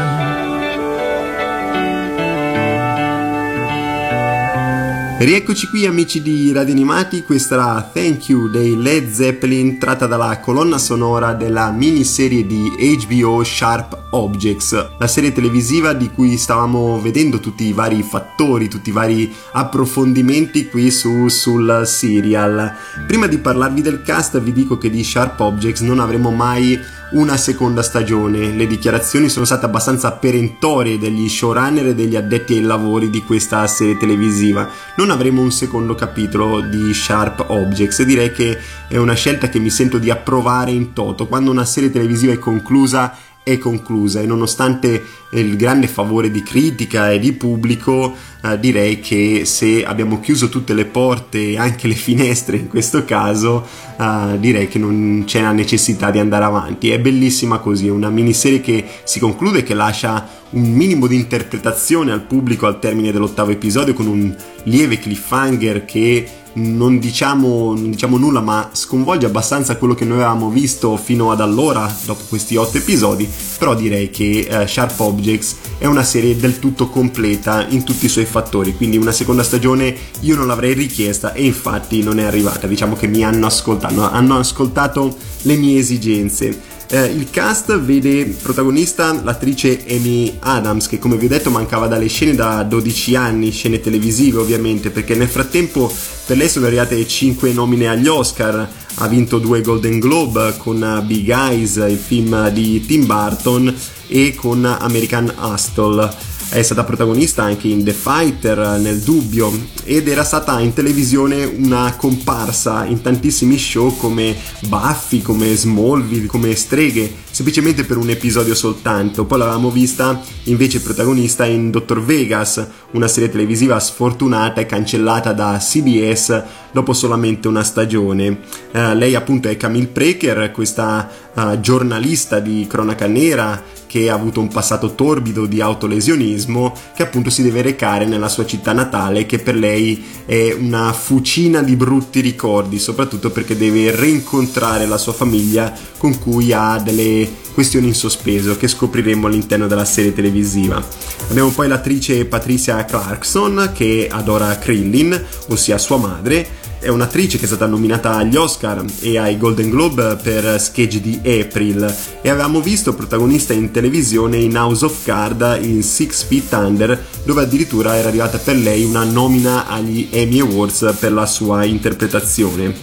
Rieccoci 5.52 5.70
qui 5.70 5.86
amici 5.86 6.22
di 6.22 6.54
Radio 6.54 6.72
Animati, 6.74 7.24
questa 7.24 7.56
era 7.56 7.90
Thank 7.94 8.30
You 8.30 8.48
dei 8.48 8.82
Led 8.82 9.12
Zeppelin 9.12 9.78
tratta 9.78 10.08
dalla 10.08 10.40
colonna 10.40 10.78
sonora 10.78 11.34
della 11.34 11.72
miniserie 11.72 12.48
di 12.48 12.72
HBO 13.06 13.44
Sharp 13.44 14.02
Objects, 14.12 14.92
la 14.98 15.08
serie 15.08 15.34
televisiva 15.34 15.92
di 15.92 16.10
cui 16.10 16.38
stavamo 16.38 17.02
vedendo 17.02 17.42
tutti 17.42 17.66
i 17.66 17.74
vari 17.74 18.02
fattori, 18.02 18.70
tutti 18.70 18.92
i 18.92 18.94
vari 18.94 19.30
approfondimenti 19.52 20.70
qui 20.70 20.90
su, 20.90 21.28
sul 21.28 21.82
serial. 21.86 22.74
Prima 23.06 23.28
di 23.28 23.38
parlarvi 23.38 23.82
del 23.82 24.02
cast 24.04 24.40
vi 24.40 24.54
dico 24.54 24.78
che 24.78 24.90
di 24.90 25.04
Sharp 25.04 25.38
Objects 25.38 25.82
non 25.82 26.00
avremo 26.00 26.32
mai 26.32 26.80
una 27.12 27.38
seconda 27.38 27.82
stagione. 27.82 28.52
Le 28.52 28.68
dichiarazioni 28.68 29.30
sono 29.30 29.46
state 29.46 29.66
abbastanza 29.66 30.12
perentorie 30.12 30.98
degli 30.98 31.28
showrunner 31.28 31.88
e 31.88 31.96
degli 31.96 32.16
addetti 32.16 32.54
ai 32.54 32.62
lavori 32.62 33.10
di 33.10 33.24
questa 33.24 33.66
serie 33.68 33.98
televisiva. 33.98 34.70
Non 34.96 35.10
avremo 35.10 35.41
un 35.42 35.52
secondo 35.52 35.96
capitolo 35.96 36.62
di 36.62 36.94
Sharp 36.94 37.46
Objects 37.48 38.04
direi 38.04 38.32
che 38.32 38.58
è 38.88 38.98
una 38.98 39.14
scelta 39.14 39.50
che 39.50 39.60
mi 39.60 39.70
sento 39.70 39.98
di 39.98 40.10
approvare 40.10 40.72
in 40.72 40.94
toto. 40.94 41.28
Quando 41.28 41.52
una 41.52 41.66
serie 41.66 41.92
televisiva 41.92 42.32
è 42.32 42.40
conclusa 42.40 43.16
è 43.44 43.58
conclusa. 43.58 44.22
E 44.22 44.26
nonostante 44.26 45.04
il 45.32 45.56
grande 45.56 45.88
favore 45.88 46.30
di 46.30 46.44
critica 46.44 47.12
e 47.12 47.20
di 47.20 47.34
pubblico 47.34 48.16
eh, 48.44 48.60
direi 48.60 49.00
che 49.00 49.44
se 49.46 49.84
abbiamo 49.84 50.20
chiuso 50.20 50.50
tutte 50.50 50.74
le 50.74 50.86
porte 50.86 51.52
e 51.52 51.58
anche 51.58 51.88
le 51.88 51.94
finestre 51.96 52.58
in 52.58 52.68
questo 52.68 53.06
caso 53.06 53.66
eh, 53.98 54.38
direi 54.40 54.68
che 54.68 54.78
non 54.80 55.24
c'è 55.26 55.42
la 55.42 55.52
necessità 55.52 56.12
di 56.12 56.20
andare 56.20 56.46
avanti. 56.46 56.90
È 56.90 57.00
bellissima 57.00 57.60
così 57.60 57.88
è 57.88 57.92
una 57.92 58.10
miniserie 58.10 58.62
che 58.62 58.86
si 59.04 59.20
conclude 59.20 59.64
che 59.64 59.74
lascia 59.74 60.40
un 60.52 60.74
minimo 60.74 61.08
di 61.08 61.16
interpretazione 61.16 62.12
al 62.12 62.24
pubblico 62.24 62.68
al 62.68 62.80
termine 62.80 63.12
dell'ottavo 63.12 63.52
episodio 63.52 63.94
con 63.94 64.08
un 64.08 64.36
lieve 64.64 65.00
cliffhanger 65.00 65.86
che 65.86 66.41
non 66.54 67.00
diciamo, 67.00 67.74
non 67.74 67.92
diciamo, 67.92 68.18
nulla, 68.18 68.42
ma 68.42 68.70
sconvolge 68.74 69.26
abbastanza 69.26 69.78
quello 69.78 69.94
che 69.94 70.06
noi 70.06 70.18
avevamo 70.18 70.50
visto 70.50 70.98
fino 70.98 71.32
ad 71.32 71.42
allora, 71.42 71.94
dopo 72.06 72.24
questi 72.28 72.56
otto 72.56 72.78
episodi. 72.78 73.30
Però 73.58 73.76
direi 73.76 74.10
che 74.10 74.48
uh, 74.50 74.68
Sharp 74.68 75.00
Objects 75.00 75.56
è 75.78 75.86
una 75.86 76.04
serie 76.04 76.36
del 76.36 76.60
tutto 76.60 76.88
completa 76.90 77.66
in 77.68 77.84
tutti 77.84 78.06
i 78.06 78.10
suoi 78.10 78.26
fattori. 78.26 78.76
Quindi 78.76 78.98
una 78.98 79.12
seconda 79.12 79.44
stagione 79.44 79.96
io 80.22 80.36
non 80.36 80.48
l'avrei 80.48 80.74
richiesta 80.74 81.34
e 81.34 81.46
infatti 81.46 82.04
non 82.04 82.20
è 82.20 82.24
arrivata. 82.24 82.68
Diciamo 82.68 82.96
che 82.96 83.08
mi 83.08 83.24
hanno 83.24 83.46
ascoltato, 83.46 84.10
hanno 84.10 84.38
ascoltato 84.38 85.16
le 85.44 85.56
mie 85.56 85.80
esigenze. 85.80 86.71
Eh, 86.94 87.06
il 87.06 87.30
cast 87.30 87.80
vede 87.80 88.26
protagonista 88.26 89.14
l'attrice 89.24 89.86
Amy 89.88 90.36
Adams, 90.40 90.88
che 90.88 91.00
come 91.00 91.16
vi 91.16 91.28
ho 91.28 91.30
detto 91.30 91.50
mancava 91.50 91.88
dalle 91.88 92.08
scene 92.08 92.36
da 92.36 92.64
12 92.64 93.16
anni, 93.16 93.52
scene 93.52 93.80
televisive 93.80 94.40
ovviamente, 94.40 94.90
perché 94.90 95.16
nel 95.16 95.30
frattempo 95.30 95.90
per 96.26 96.36
lei 96.36 96.50
sono 96.50 96.66
arrivate 96.66 97.08
5 97.08 97.54
nomine 97.54 97.88
agli 97.88 98.08
Oscar, 98.08 98.70
ha 98.96 99.08
vinto 99.08 99.40
due 99.40 99.62
Golden 99.62 100.00
Globe 100.00 100.56
con 100.58 101.02
Big 101.06 101.30
Eyes, 101.30 101.78
il 101.78 101.98
film 101.98 102.50
di 102.50 102.86
Tim 102.86 103.06
Burton, 103.06 103.74
e 104.08 104.36
con 104.36 104.66
American 104.66 105.34
Hustle 105.40 106.14
è 106.52 106.62
stata 106.64 106.84
protagonista 106.84 107.44
anche 107.44 107.70
in 107.70 107.82
The 107.82 107.94
Fighter, 107.94 108.78
nel 108.78 109.00
dubbio, 109.00 109.50
ed 109.86 110.10
era 110.10 110.26
stata 110.26 110.60
in 110.60 110.74
televisione 110.74 111.46
una 111.46 111.96
comparsa 111.96 112.84
in 112.84 113.02
tantissimi 113.02 113.58
show 113.58 113.96
come 113.96 114.36
Buffy, 114.68 115.22
come 115.22 115.56
Smallville, 115.56 116.26
come 116.26 116.54
Streghe, 116.54 117.10
semplicemente 117.32 117.86
per 117.86 117.96
un 117.96 118.10
episodio 118.10 118.54
soltanto. 118.54 119.24
Poi 119.24 119.38
l'avevamo 119.38 119.72
vista 119.72 120.22
invece 120.44 120.82
protagonista 120.82 121.46
in 121.46 121.72
Dr. 121.72 122.04
Vegas, 122.04 122.68
una 122.92 123.08
serie 123.08 123.32
televisiva 123.32 123.80
sfortunata 123.80 124.60
e 124.60 124.66
cancellata 124.66 125.32
da 125.32 125.58
CBS 125.58 126.44
dopo 126.74 126.92
solamente 126.92 127.48
una 127.48 127.64
stagione. 127.64 128.28
Uh, 128.74 128.94
lei 128.94 129.16
appunto 129.16 129.48
è 129.48 129.56
Camille 129.56 129.88
Preker, 129.88 130.52
questa 130.52 131.10
uh, 131.34 131.62
giornalista 131.62 132.40
di 132.40 132.66
cronaca 132.68 133.08
nera 133.08 133.80
che 133.92 134.10
ha 134.10 134.14
avuto 134.14 134.40
un 134.40 134.48
passato 134.48 134.96
torbido 134.96 135.46
di 135.46 135.60
autolesionismo, 135.60 136.74
che 136.96 137.04
appunto 137.04 137.30
si 137.30 137.44
deve 137.44 137.62
recare 137.62 138.06
nella 138.06 138.30
sua 138.30 138.46
città 138.46 138.72
natale, 138.72 139.26
che 139.26 139.38
per 139.38 139.54
lei 139.54 140.02
è 140.26 140.56
una 140.58 140.94
fucina 140.94 141.62
di 141.62 141.76
brutti 141.76 142.22
ricordi, 142.22 142.80
soprattutto 142.80 143.32
perché 143.32 143.58
deve 143.58 143.94
rincontrare 143.94 144.86
la 144.86 144.98
sua 144.98 145.12
famiglia 145.12 145.78
con 145.98 146.18
cui 146.20 146.54
ha 146.54 146.80
delle 146.82 147.30
questioni 147.54 147.88
in 147.88 147.94
sospeso 147.94 148.56
che 148.56 148.70
scopriremo 148.70 149.28
all'interno 149.28 149.68
della 149.68 149.84
serie 149.84 150.14
televisiva. 150.14 150.82
Abbiamo 151.30 151.50
poi 151.50 151.68
l'attrice 151.68 152.24
Patricia 152.24 152.86
Clarkson 152.86 153.72
che 153.74 154.08
adora 154.10 154.58
Krillin, 154.58 155.22
ossia 155.50 155.78
sua 155.78 155.98
madre, 155.98 156.48
è 156.82 156.88
un'attrice 156.88 157.38
che 157.38 157.44
è 157.44 157.48
stata 157.48 157.68
nominata 157.68 158.16
agli 158.16 158.36
Oscar 158.36 158.84
e 159.02 159.20
ai 159.20 159.38
Golden 159.38 159.70
Globe 159.70 160.18
per 160.22 160.60
Sketch 160.60 160.98
di 160.98 161.20
April 161.24 161.96
e 162.22 162.28
avevamo 162.28 162.60
visto 162.60 162.96
protagonista 162.96 163.54
in 163.54 163.70
televisione 163.70 164.38
in 164.38 164.58
House 164.58 164.84
of 164.86 165.06
Card 165.06 165.60
in 165.62 165.84
Six 165.84 166.24
Feet 166.24 166.52
Under 166.54 167.06
dove 167.24 167.44
addirittura 167.44 167.96
era 167.96 168.08
arrivata 168.08 168.40
per 168.40 168.56
lei 168.56 168.84
una 168.84 169.04
nomina 169.04 169.68
agli 169.68 170.08
Emmy 170.10 170.40
Awards 170.40 170.96
per 171.00 171.14
la 171.14 171.28
sua 171.28 171.64
interpretazione. 171.66 172.74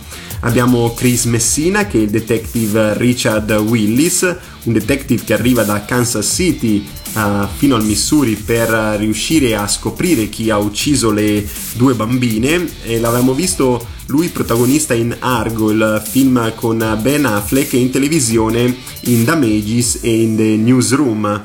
Abbiamo 0.43 0.95
Chris 0.95 1.25
Messina 1.25 1.89
che 1.89 1.99
è 1.99 2.03
il 2.03 2.11
detective 2.11 2.97
Richard 2.97 3.51
Willis, 3.51 4.23
un 4.63 4.73
detective 4.73 5.25
che 5.25 5.35
arriva 5.35 5.65
da 5.65 5.85
Kansas 5.85 6.33
City 6.33 6.87
uh, 7.15 7.47
fino 7.57 7.77
al 7.77 7.85
Missouri 7.85 8.37
per 8.37 8.69
riuscire 8.99 9.55
a 9.55 9.67
scoprire 9.67 10.29
chi 10.29 10.51
ha 10.51 10.59
ucciso 10.59 11.11
le 11.11 11.47
due 11.75 11.95
bambine 11.95 12.69
e 12.83 12.99
l'avevamo 12.99 13.35
visto 13.35 13.87
lui 14.07 14.29
protagonista 14.29 14.95
in 14.95 15.15
Argo, 15.19 15.71
il 15.71 16.03
film 16.05 16.55
con 16.55 16.99
Ben 17.01 17.27
Affleck 17.27 17.75
e 17.75 17.79
in 17.79 17.91
televisione 17.91 18.75
in 19.03 19.25
The 19.25 19.35
Mages 19.37 19.99
e 20.03 20.23
in 20.23 20.37
The 20.37 20.57
Newsroom. 20.57 21.45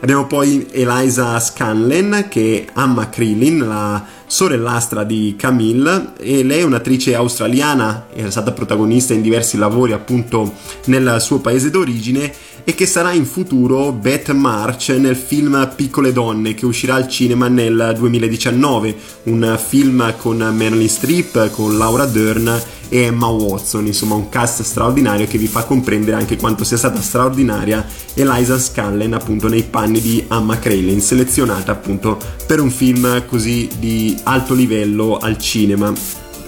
Abbiamo 0.00 0.26
poi 0.26 0.66
Eliza 0.70 1.40
Scanlen 1.40 2.26
che 2.28 2.68
ama 2.74 3.08
Krillin, 3.08 3.58
la 3.58 4.06
sorellastra 4.34 5.04
di 5.04 5.36
Camille 5.38 6.14
e 6.18 6.42
lei 6.42 6.58
è 6.58 6.64
un'attrice 6.64 7.14
australiana, 7.14 8.08
è 8.12 8.28
stata 8.30 8.50
protagonista 8.50 9.14
in 9.14 9.22
diversi 9.22 9.56
lavori 9.56 9.92
appunto 9.92 10.54
nel 10.86 11.18
suo 11.20 11.38
paese 11.38 11.70
d'origine 11.70 12.32
e 12.64 12.74
che 12.74 12.84
sarà 12.84 13.12
in 13.12 13.26
futuro 13.26 13.92
Beth 13.92 14.32
March 14.32 14.88
nel 14.98 15.14
film 15.14 15.72
Piccole 15.76 16.12
donne 16.12 16.54
che 16.54 16.66
uscirà 16.66 16.96
al 16.96 17.06
cinema 17.06 17.46
nel 17.46 17.94
2019, 17.96 18.96
un 19.24 19.56
film 19.64 20.12
con 20.16 20.38
Marilyn 20.38 20.88
Streep, 20.88 21.50
con 21.50 21.78
Laura 21.78 22.04
Dern 22.04 22.60
e 22.88 23.02
Emma 23.02 23.26
Watson, 23.26 23.86
insomma 23.86 24.14
un 24.14 24.28
cast 24.28 24.62
straordinario 24.62 25.26
che 25.26 25.38
vi 25.38 25.46
fa 25.46 25.64
comprendere 25.64 26.16
anche 26.16 26.36
quanto 26.36 26.64
sia 26.64 26.76
stata 26.76 27.00
straordinaria 27.00 27.86
Eliza 28.14 28.58
Scanlen 28.58 29.12
appunto 29.12 29.48
nei 29.48 29.62
panni 29.62 30.00
di 30.00 30.24
Emma 30.28 30.58
Kralin, 30.58 31.00
selezionata 31.00 31.72
appunto 31.72 32.18
per 32.46 32.60
un 32.60 32.70
film 32.70 33.24
così 33.26 33.68
di 33.78 34.18
alto 34.24 34.54
livello 34.54 35.18
al 35.18 35.38
cinema. 35.38 35.92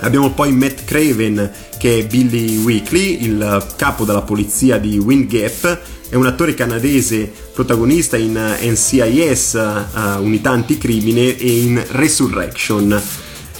Abbiamo 0.00 0.30
poi 0.30 0.52
Matt 0.52 0.84
Craven 0.84 1.50
che 1.78 1.98
è 1.98 2.06
Billy 2.06 2.56
Weekly, 2.58 3.24
il 3.24 3.66
capo 3.76 4.04
della 4.04 4.22
polizia 4.22 4.78
di 4.78 4.98
Wind 4.98 5.26
Gap, 5.28 5.80
è 6.08 6.14
un 6.14 6.26
attore 6.26 6.54
canadese 6.54 7.30
protagonista 7.52 8.16
in 8.16 8.38
NCIS, 8.60 9.52
uh, 9.92 10.22
Unità 10.22 10.50
Anticrimine 10.50 11.36
e 11.36 11.60
in 11.60 11.84
Resurrection. 11.90 13.02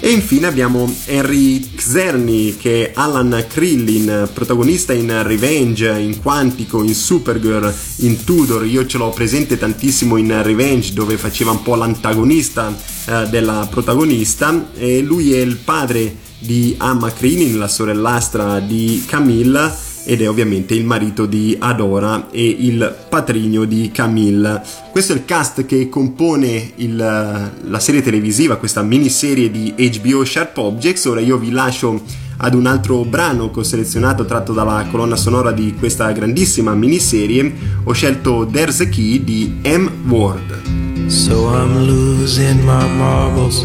E 0.06 0.12
infine 0.12 0.46
abbiamo 0.46 0.88
Henry 1.06 1.74
Xerny 1.74 2.56
che 2.56 2.86
è 2.86 2.92
Alan 2.94 3.44
Krillin, 3.48 4.30
protagonista 4.32 4.92
in 4.92 5.20
Revenge, 5.24 5.98
in 5.98 6.22
Quantico, 6.22 6.84
in 6.84 6.94
Supergirl, 6.94 7.74
in 7.96 8.22
Tudor. 8.22 8.64
Io 8.64 8.86
ce 8.86 8.98
l'ho 8.98 9.10
presente 9.10 9.58
tantissimo 9.58 10.16
in 10.16 10.44
Revenge 10.44 10.92
dove 10.92 11.16
faceva 11.16 11.50
un 11.50 11.62
po' 11.64 11.74
l'antagonista 11.74 12.72
eh, 13.06 13.26
della 13.30 13.66
protagonista 13.68 14.70
e 14.76 15.00
lui 15.00 15.32
è 15.32 15.40
il 15.40 15.56
padre 15.56 16.14
di 16.38 16.76
Amma 16.78 17.10
Krillin, 17.10 17.58
la 17.58 17.66
sorellastra 17.66 18.60
di 18.60 19.02
Camilla 19.08 19.76
ed 20.06 20.22
è 20.22 20.28
ovviamente 20.28 20.74
il 20.74 20.84
marito 20.84 21.26
di 21.26 21.56
Adora 21.58 22.28
e 22.30 22.46
il 22.46 22.96
patrigno 23.08 23.64
di 23.64 23.90
Camille. 23.92 24.62
Questo 24.92 25.12
è 25.12 25.16
il 25.16 25.24
cast 25.24 25.66
che 25.66 25.88
compone 25.88 26.72
il, 26.76 26.96
la 26.96 27.78
serie 27.80 28.02
televisiva, 28.02 28.56
questa 28.56 28.82
miniserie 28.82 29.50
di 29.50 29.74
HBO 29.76 30.24
Sharp 30.24 30.56
Objects. 30.56 31.04
Ora 31.06 31.20
io 31.20 31.36
vi 31.36 31.50
lascio 31.50 32.00
ad 32.38 32.54
un 32.54 32.66
altro 32.66 33.04
brano 33.04 33.50
che 33.50 33.60
ho 33.60 33.62
selezionato 33.64 34.24
tratto 34.24 34.52
dalla 34.52 34.86
colonna 34.90 35.16
sonora 35.16 35.50
di 35.50 35.74
questa 35.76 36.10
grandissima 36.12 36.74
miniserie. 36.74 37.52
Ho 37.84 37.92
scelto 37.92 38.46
There's 38.50 38.80
a 38.80 38.88
Key 38.88 39.24
di 39.24 39.58
M. 39.64 40.08
Ward. 40.08 40.84
So 41.08 41.48
I'm 41.48 41.86
losing 41.86 42.64
my 42.64 42.86
marbles, 42.96 43.64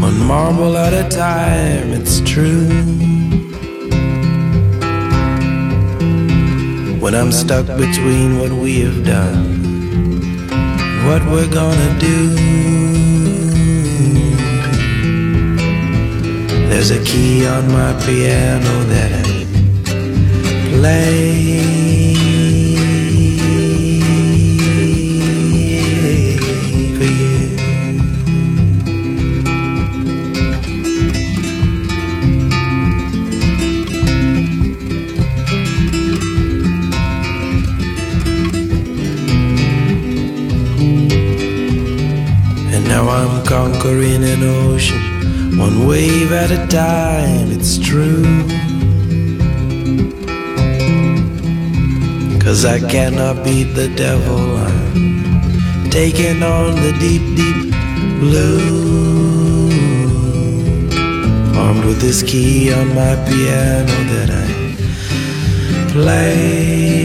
one 0.00 0.18
marble 0.24 0.76
at 0.76 0.92
a 0.92 1.06
time, 1.08 1.94
it's 1.94 2.20
true. 2.22 3.11
When 7.02 7.16
I'm 7.16 7.32
stuck 7.32 7.66
between 7.66 8.38
what 8.38 8.52
we 8.52 8.80
have 8.82 9.04
done 9.04 9.62
what 11.04 11.20
we're 11.26 11.52
gonna 11.52 11.98
do. 11.98 12.18
There's 16.68 16.92
a 16.92 17.02
key 17.04 17.44
on 17.44 17.66
my 17.72 17.92
piano 18.06 18.74
that 18.84 19.10
I 19.26 20.76
play. 20.76 21.81
One 45.62 45.86
wave 45.86 46.32
at 46.32 46.50
a 46.50 46.66
time, 46.66 47.52
it's 47.56 47.78
true. 47.78 48.24
Cause 52.44 52.64
I 52.64 52.78
cannot 52.94 53.44
beat 53.44 53.70
the 53.80 53.88
devil, 53.94 54.40
I'm 54.56 55.88
taking 55.90 56.42
on 56.42 56.74
the 56.84 56.92
deep, 57.04 57.24
deep 57.40 57.60
blue. 58.22 59.70
Armed 61.62 61.84
with 61.84 62.00
this 62.00 62.24
key 62.24 62.72
on 62.72 62.88
my 62.88 63.14
piano 63.28 63.96
that 64.12 64.30
I 64.44 65.92
play. 65.92 67.01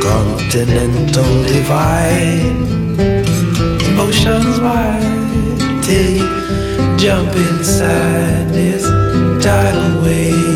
Continental 0.00 1.42
divide, 1.42 2.54
oceans 3.98 4.60
wide, 4.60 5.82
till 5.82 6.12
you 6.16 6.96
jump 6.96 7.34
inside 7.34 8.50
this 8.50 8.84
tidal 9.44 10.02
wave 10.04 10.51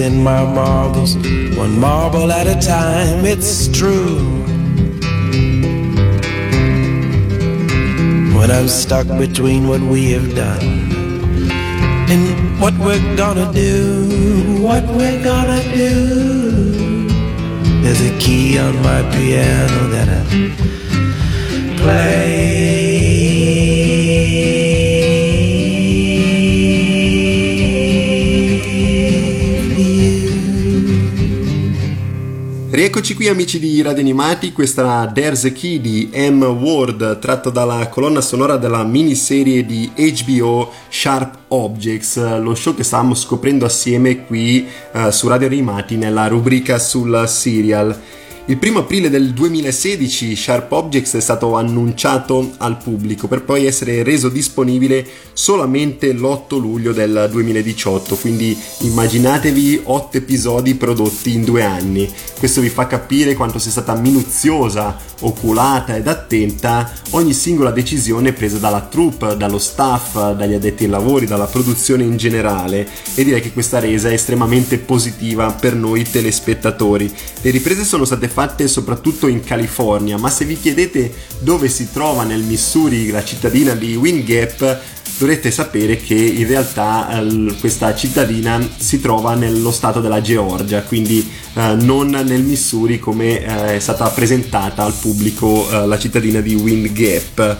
losing 0.00 0.22
my 0.22 0.42
marbles, 0.44 1.16
one 1.56 1.78
marble 1.78 2.32
at 2.32 2.46
a 2.46 2.58
time, 2.66 3.24
it's 3.24 3.68
true. 3.68 4.18
When 8.34 8.50
I'm 8.50 8.68
stuck 8.68 9.06
between 9.18 9.68
what 9.68 9.80
we 9.82 10.12
have 10.12 10.34
done 10.34 10.90
and 12.12 12.60
what 12.60 12.74
we're 12.78 13.16
gonna 13.16 13.52
do, 13.52 14.62
what 14.62 14.84
we're 14.86 15.22
gonna 15.22 15.62
do. 15.74 15.92
There's 17.82 18.00
a 18.00 18.18
key 18.18 18.58
on 18.58 18.74
my 18.82 19.02
piano 19.12 19.80
that 19.94 20.08
I 20.08 21.76
play. 21.76 22.79
Rieccoci 32.80 33.12
qui 33.12 33.28
amici 33.28 33.58
di 33.58 33.82
Radio 33.82 34.00
Animati, 34.00 34.52
questa 34.52 34.80
era 34.80 35.12
There's 35.12 35.44
a 35.44 35.50
Key 35.50 35.82
di 35.82 36.10
M. 36.14 36.42
Ward 36.44 37.18
tratto 37.18 37.50
dalla 37.50 37.86
colonna 37.90 38.22
sonora 38.22 38.56
della 38.56 38.82
miniserie 38.84 39.66
di 39.66 39.92
HBO 39.94 40.72
Sharp 40.88 41.40
Objects, 41.48 42.38
lo 42.38 42.54
show 42.54 42.74
che 42.74 42.82
stavamo 42.82 43.14
scoprendo 43.14 43.66
assieme 43.66 44.24
qui 44.24 44.66
uh, 44.92 45.10
su 45.10 45.28
Radio 45.28 45.48
Animati 45.48 45.96
nella 45.96 46.26
rubrica 46.26 46.78
sul 46.78 47.24
serial. 47.28 47.94
Il 48.50 48.56
primo 48.56 48.80
aprile 48.80 49.10
del 49.10 49.32
2016 49.32 50.34
Sharp 50.34 50.72
Objects 50.72 51.14
è 51.14 51.20
stato 51.20 51.54
annunciato 51.54 52.54
al 52.56 52.78
pubblico 52.78 53.28
per 53.28 53.44
poi 53.44 53.64
essere 53.64 54.02
reso 54.02 54.28
disponibile 54.28 55.06
solamente 55.34 56.12
l'8 56.12 56.58
luglio 56.58 56.92
del 56.92 57.28
2018, 57.30 58.16
quindi 58.16 58.58
immaginatevi 58.78 59.82
8 59.84 60.16
episodi 60.16 60.74
prodotti 60.74 61.32
in 61.32 61.44
due 61.44 61.62
anni. 61.62 62.12
Questo 62.40 62.60
vi 62.60 62.70
fa 62.70 62.88
capire 62.88 63.34
quanto 63.34 63.60
sia 63.60 63.70
stata 63.70 63.94
minuziosa, 63.94 64.96
oculata 65.20 65.94
ed 65.94 66.08
attenta 66.08 66.90
ogni 67.10 67.34
singola 67.34 67.70
decisione 67.70 68.32
presa 68.32 68.58
dalla 68.58 68.80
troupe, 68.80 69.36
dallo 69.36 69.58
staff, 69.58 70.32
dagli 70.32 70.54
addetti 70.54 70.84
ai 70.84 70.90
lavori, 70.90 71.26
dalla 71.26 71.46
produzione 71.46 72.02
in 72.02 72.16
generale 72.16 72.88
e 73.14 73.22
direi 73.22 73.40
che 73.40 73.52
questa 73.52 73.78
resa 73.78 74.08
è 74.08 74.14
estremamente 74.14 74.78
positiva 74.78 75.52
per 75.52 75.76
noi 75.76 76.02
telespettatori. 76.02 77.12
Le 77.42 77.50
riprese 77.50 77.84
sono 77.84 78.04
state 78.04 78.26
fatte 78.26 78.38
fatte 78.40 78.68
soprattutto 78.68 79.26
in 79.26 79.44
California, 79.44 80.16
ma 80.16 80.30
se 80.30 80.46
vi 80.46 80.58
chiedete 80.58 81.12
dove 81.40 81.68
si 81.68 81.92
trova 81.92 82.24
nel 82.24 82.40
Missouri 82.40 83.10
la 83.10 83.22
cittadina 83.22 83.74
di 83.74 83.96
Wind 83.96 84.24
Gap, 84.24 84.80
dovrete 85.18 85.50
sapere 85.50 85.98
che 85.98 86.14
in 86.14 86.46
realtà 86.46 87.20
eh, 87.20 87.54
questa 87.60 87.94
cittadina 87.94 88.58
si 88.78 88.98
trova 88.98 89.34
nello 89.34 89.70
stato 89.70 90.00
della 90.00 90.22
Georgia, 90.22 90.80
quindi 90.80 91.30
eh, 91.52 91.74
non 91.74 92.08
nel 92.08 92.42
Missouri 92.42 92.98
come 92.98 93.44
eh, 93.44 93.76
è 93.76 93.78
stata 93.78 94.08
presentata 94.08 94.84
al 94.84 94.94
pubblico 94.94 95.68
eh, 95.70 95.86
la 95.86 95.98
cittadina 95.98 96.40
di 96.40 96.54
Wind 96.54 96.92
Gap. 96.92 97.58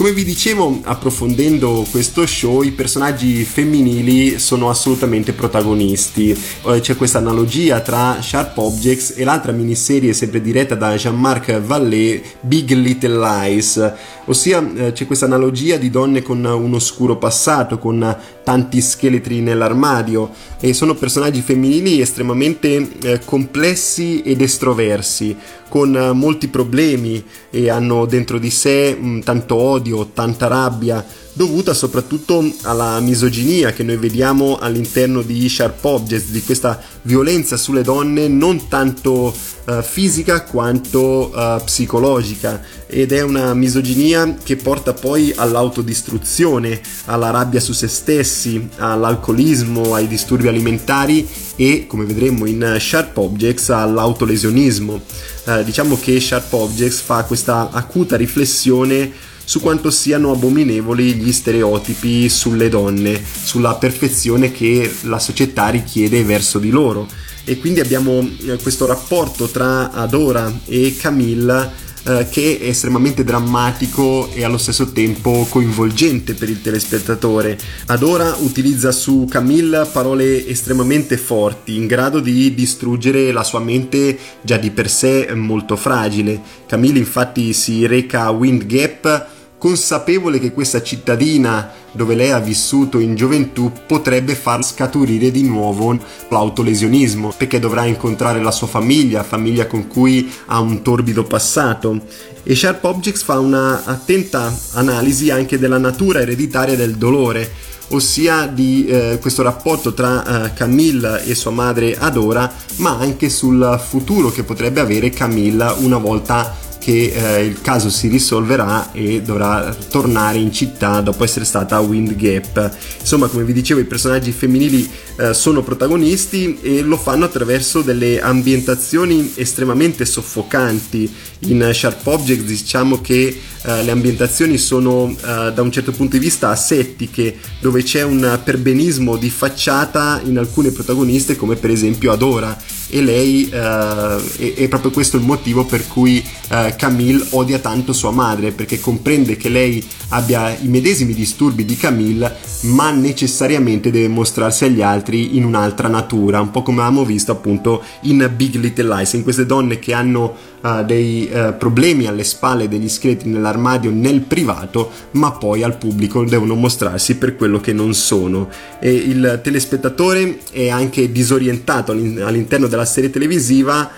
Come 0.00 0.12
vi 0.14 0.24
dicevo, 0.24 0.80
approfondendo 0.84 1.86
questo 1.90 2.24
show, 2.24 2.62
i 2.62 2.70
personaggi 2.70 3.44
femminili 3.44 4.38
sono 4.38 4.70
assolutamente 4.70 5.34
protagonisti. 5.34 6.30
Eh, 6.30 6.80
c'è 6.80 6.96
questa 6.96 7.18
analogia 7.18 7.80
tra 7.80 8.16
Sharp 8.22 8.56
Objects 8.56 9.12
e 9.18 9.24
l'altra 9.24 9.52
miniserie 9.52 10.14
sempre 10.14 10.40
diretta 10.40 10.74
da 10.74 10.94
Jean-Marc 10.94 11.60
Vallée, 11.60 12.22
Big 12.40 12.70
Little 12.70 13.18
Lies, 13.18 13.92
ossia 14.24 14.66
eh, 14.74 14.92
c'è 14.92 15.06
questa 15.06 15.26
analogia 15.26 15.76
di 15.76 15.90
donne 15.90 16.22
con 16.22 16.42
un 16.42 16.72
oscuro 16.72 17.18
passato, 17.18 17.76
con 17.76 18.16
tanti 18.42 18.80
scheletri 18.80 19.42
nell'armadio. 19.42 20.30
E 20.60 20.72
sono 20.72 20.94
personaggi 20.94 21.42
femminili 21.42 22.00
estremamente 22.00 22.88
eh, 23.02 23.20
complessi 23.22 24.22
ed 24.22 24.40
estroversi 24.40 25.36
con 25.70 25.96
eh, 25.96 26.12
molti 26.12 26.48
problemi 26.48 27.24
e 27.48 27.70
hanno 27.70 28.04
dentro 28.04 28.38
di 28.38 28.50
sé 28.50 28.94
mh, 28.94 29.20
tanto 29.20 29.54
odio, 29.54 30.08
tanta 30.12 30.48
rabbia, 30.48 31.02
dovuta 31.40 31.72
soprattutto 31.72 32.52
alla 32.64 33.00
misoginia 33.00 33.72
che 33.72 33.82
noi 33.82 33.96
vediamo 33.96 34.58
all'interno 34.58 35.22
di 35.22 35.48
Sharp 35.48 35.82
Objects, 35.82 36.28
di 36.28 36.42
questa 36.42 36.78
violenza 37.02 37.56
sulle 37.56 37.80
donne 37.80 38.28
non 38.28 38.68
tanto 38.68 39.34
uh, 39.64 39.80
fisica 39.80 40.42
quanto 40.42 41.32
uh, 41.34 41.64
psicologica 41.64 42.62
ed 42.86 43.12
è 43.12 43.22
una 43.22 43.54
misoginia 43.54 44.36
che 44.42 44.56
porta 44.56 44.92
poi 44.92 45.32
all'autodistruzione, 45.34 46.78
alla 47.06 47.30
rabbia 47.30 47.58
su 47.58 47.72
se 47.72 47.88
stessi, 47.88 48.68
all'alcolismo, 48.76 49.94
ai 49.94 50.08
disturbi 50.08 50.46
alimentari 50.46 51.26
e 51.56 51.86
come 51.86 52.04
vedremo 52.04 52.44
in 52.44 52.76
Sharp 52.78 53.16
Objects 53.16 53.70
all'autolesionismo. 53.70 55.00
Uh, 55.46 55.62
diciamo 55.64 55.98
che 55.98 56.20
Sharp 56.20 56.52
Objects 56.52 57.00
fa 57.00 57.24
questa 57.24 57.70
acuta 57.72 58.16
riflessione 58.16 59.28
su 59.50 59.58
quanto 59.58 59.90
siano 59.90 60.30
abominevoli 60.30 61.14
gli 61.14 61.32
stereotipi 61.32 62.28
sulle 62.28 62.68
donne, 62.68 63.20
sulla 63.42 63.74
perfezione 63.74 64.52
che 64.52 64.88
la 65.02 65.18
società 65.18 65.70
richiede 65.70 66.22
verso 66.22 66.60
di 66.60 66.70
loro. 66.70 67.08
E 67.42 67.58
quindi 67.58 67.80
abbiamo 67.80 68.20
eh, 68.20 68.58
questo 68.62 68.86
rapporto 68.86 69.48
tra 69.48 69.90
Adora 69.90 70.60
e 70.66 70.94
Camilla 70.96 71.68
eh, 72.04 72.28
che 72.30 72.60
è 72.60 72.68
estremamente 72.68 73.24
drammatico 73.24 74.30
e 74.32 74.44
allo 74.44 74.56
stesso 74.56 74.92
tempo 74.92 75.44
coinvolgente 75.48 76.34
per 76.34 76.48
il 76.48 76.62
telespettatore. 76.62 77.58
Adora 77.86 78.36
utilizza 78.38 78.92
su 78.92 79.26
Camille 79.28 79.84
parole 79.90 80.46
estremamente 80.46 81.16
forti, 81.16 81.74
in 81.74 81.88
grado 81.88 82.20
di 82.20 82.54
distruggere 82.54 83.32
la 83.32 83.42
sua 83.42 83.58
mente 83.58 84.16
già 84.42 84.58
di 84.58 84.70
per 84.70 84.88
sé 84.88 85.28
molto 85.34 85.74
fragile. 85.74 86.40
Camille 86.68 87.00
infatti 87.00 87.52
si 87.52 87.84
reca 87.88 88.26
a 88.26 88.30
Wind 88.30 88.66
Gap 88.66 89.38
consapevole 89.60 90.38
che 90.38 90.54
questa 90.54 90.82
cittadina 90.82 91.70
dove 91.92 92.14
lei 92.14 92.30
ha 92.30 92.38
vissuto 92.38 92.98
in 92.98 93.14
gioventù 93.14 93.70
potrebbe 93.86 94.34
far 94.34 94.64
scaturire 94.64 95.30
di 95.30 95.42
nuovo 95.42 95.98
l'autolesionismo 96.30 97.34
perché 97.36 97.58
dovrà 97.58 97.84
incontrare 97.84 98.40
la 98.40 98.52
sua 98.52 98.66
famiglia, 98.68 99.22
famiglia 99.22 99.66
con 99.66 99.86
cui 99.86 100.32
ha 100.46 100.60
un 100.60 100.80
torbido 100.80 101.24
passato. 101.24 102.00
E 102.42 102.56
Sharp 102.56 102.82
Objects 102.82 103.22
fa 103.22 103.38
una 103.38 103.84
attenta 103.84 104.50
analisi 104.72 105.30
anche 105.30 105.58
della 105.58 105.78
natura 105.78 106.20
ereditaria 106.20 106.74
del 106.74 106.96
dolore 106.96 107.68
ossia 107.92 108.46
di 108.46 108.86
eh, 108.86 109.18
questo 109.20 109.42
rapporto 109.42 109.92
tra 109.92 110.46
eh, 110.46 110.52
Camilla 110.54 111.20
e 111.20 111.34
sua 111.34 111.50
madre 111.50 111.98
Adora, 111.98 112.50
ma 112.76 112.96
anche 112.96 113.28
sul 113.28 113.78
futuro 113.84 114.30
che 114.30 114.44
potrebbe 114.44 114.80
avere 114.80 115.10
Camilla 115.10 115.74
una 115.80 115.98
volta 115.98 116.68
che 116.80 117.12
eh, 117.14 117.44
il 117.44 117.60
caso 117.60 117.90
si 117.90 118.08
risolverà 118.08 118.90
e 118.92 119.20
dovrà 119.20 119.76
tornare 119.90 120.38
in 120.38 120.50
città 120.50 121.02
dopo 121.02 121.22
essere 121.22 121.44
stata 121.44 121.76
a 121.76 121.80
Wind 121.80 122.16
Gap. 122.16 122.74
Insomma, 122.98 123.28
come 123.28 123.44
vi 123.44 123.52
dicevo, 123.52 123.80
i 123.80 123.84
personaggi 123.84 124.32
femminili 124.32 124.90
eh, 125.16 125.34
sono 125.34 125.62
protagonisti 125.62 126.58
e 126.62 126.80
lo 126.80 126.96
fanno 126.96 127.26
attraverso 127.26 127.82
delle 127.82 128.20
ambientazioni 128.20 129.32
estremamente 129.34 130.06
soffocanti. 130.06 131.14
In 131.40 131.70
Sharp 131.72 132.06
Objects 132.06 132.44
diciamo 132.44 133.00
che 133.00 133.38
eh, 133.62 133.82
le 133.82 133.90
ambientazioni 133.90 134.56
sono 134.56 135.10
eh, 135.10 135.52
da 135.52 135.60
un 135.60 135.70
certo 135.70 135.92
punto 135.92 136.16
di 136.16 136.24
vista 136.24 136.48
asettiche, 136.48 137.36
dove 137.60 137.82
c'è 137.82 138.02
un 138.02 138.40
perbenismo 138.42 139.16
di 139.16 139.28
facciata 139.28 140.20
in 140.24 140.38
alcune 140.38 140.70
protagoniste, 140.70 141.36
come 141.36 141.56
per 141.56 141.70
esempio 141.70 142.12
Adora. 142.12 142.56
E 142.92 143.02
lei 143.02 143.48
eh, 143.48 144.54
è, 144.56 144.66
proprio 144.68 144.90
questo 144.90 145.16
il 145.16 145.22
motivo 145.22 145.64
per 145.64 145.86
cui 145.86 146.24
eh, 146.48 146.74
Camille 146.76 147.24
odia 147.30 147.60
tanto 147.60 147.92
sua 147.92 148.10
madre 148.10 148.50
perché 148.50 148.80
comprende 148.80 149.36
che 149.36 149.48
lei 149.48 149.86
abbia 150.08 150.50
i 150.58 150.66
medesimi 150.66 151.14
disturbi 151.14 151.64
di 151.64 151.76
Camille 151.76 152.36
ma 152.62 152.90
necessariamente 152.90 153.92
deve 153.92 154.08
mostrarsi 154.08 154.64
agli 154.64 154.82
altri 154.82 155.36
in 155.36 155.44
un'altra 155.44 155.86
natura 155.86 156.40
un 156.40 156.50
po' 156.50 156.62
come 156.62 156.80
abbiamo 156.80 157.04
visto 157.04 157.30
appunto 157.30 157.80
in 158.02 158.28
Big 158.34 158.56
Little 158.56 158.96
Lies 158.96 159.12
in 159.12 159.22
queste 159.22 159.46
donne 159.46 159.78
che 159.78 159.92
hanno 159.92 160.34
uh, 160.60 160.84
dei 160.84 161.30
problemi 161.56 162.06
alle 162.06 162.24
spalle 162.24 162.66
degli 162.66 162.88
scheletri 162.88 163.30
nell'armadio 163.50 163.90
nel 163.90 164.20
privato 164.20 164.90
ma 165.12 165.32
poi 165.32 165.62
al 165.62 165.76
pubblico 165.76 166.24
devono 166.24 166.54
mostrarsi 166.54 167.16
per 167.16 167.36
quello 167.36 167.60
che 167.60 167.72
non 167.72 167.94
sono. 167.94 168.48
E 168.78 168.92
il 168.92 169.40
telespettatore 169.42 170.38
è 170.52 170.68
anche 170.68 171.10
disorientato 171.10 171.92
all'interno 171.92 172.66
della 172.66 172.84
serie 172.84 173.10
televisiva 173.10 173.90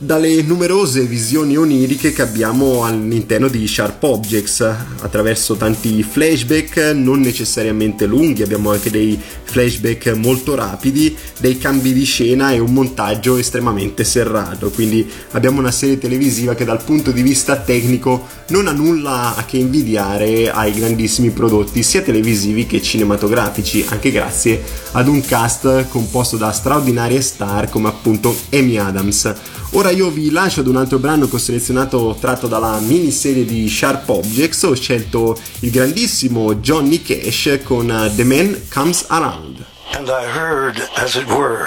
dalle 0.00 0.42
numerose 0.42 1.02
visioni 1.02 1.56
oniriche 1.56 2.12
che 2.12 2.22
abbiamo 2.22 2.84
all'interno 2.84 3.48
di 3.48 3.66
Sharp 3.66 4.00
Objects 4.04 4.60
attraverso 5.00 5.56
tanti 5.56 6.04
flashback 6.04 6.92
non 6.94 7.20
necessariamente 7.20 8.06
lunghi, 8.06 8.42
abbiamo 8.42 8.70
anche 8.70 8.90
dei 8.90 9.20
flashback 9.42 10.12
molto 10.14 10.54
rapidi, 10.54 11.16
dei 11.40 11.58
cambi 11.58 11.92
di 11.92 12.04
scena 12.04 12.52
e 12.52 12.60
un 12.60 12.72
montaggio 12.72 13.38
estremamente 13.38 14.04
serrato, 14.04 14.70
quindi 14.70 15.08
abbiamo 15.32 15.58
una 15.58 15.72
serie 15.72 15.98
televisiva 15.98 16.54
che 16.54 16.64
dal 16.64 16.84
punto 16.84 17.10
di 17.10 17.22
vista 17.22 17.56
tecnico 17.56 18.24
non 18.50 18.68
ha 18.68 18.72
nulla 18.72 19.34
a 19.34 19.44
che 19.44 19.56
invidiare 19.56 20.48
ai 20.48 20.74
grandissimi 20.74 21.30
prodotti 21.30 21.82
sia 21.82 22.02
televisivi 22.02 22.66
che 22.66 22.80
cinematografici, 22.80 23.84
anche 23.88 24.12
grazie 24.12 24.62
ad 24.92 25.08
un 25.08 25.20
cast 25.22 25.88
composto 25.88 26.36
da 26.36 26.52
straordinarie 26.52 27.20
star 27.20 27.68
come 27.68 27.88
appunto 27.88 28.32
Amy 28.52 28.76
Adams. 28.76 29.34
Ora 29.72 29.90
io 29.90 30.08
vi 30.08 30.30
lascio 30.30 30.60
ad 30.60 30.66
un 30.66 30.76
altro 30.76 30.98
brano 30.98 31.28
che 31.28 31.36
ho 31.36 31.38
selezionato 31.38 32.16
tratto 32.18 32.46
dalla 32.46 32.78
miniserie 32.80 33.44
di 33.44 33.68
Sharp 33.68 34.08
Objects, 34.08 34.62
ho 34.62 34.74
scelto 34.74 35.38
il 35.60 35.70
grandissimo 35.70 36.54
Johnny 36.54 37.02
Cash 37.02 37.60
con 37.64 37.88
uh, 37.90 38.14
The 38.14 38.24
Man 38.24 38.58
Comes 38.72 39.04
Around. 39.08 39.64
And 39.92 40.08
I 40.08 40.24
heard, 40.24 40.80
as 40.96 41.16
it 41.16 41.26
were, 41.26 41.66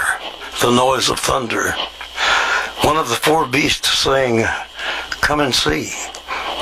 the 0.62 0.72
noise 0.72 1.12
of 1.12 1.20
thunder. 1.20 1.76
One 2.84 2.98
of 2.98 3.08
the 3.08 3.16
four 3.16 3.48
beasts 3.48 3.88
saying, 4.00 4.46
Come 5.22 5.44
and 5.44 5.54
see. 5.54 5.90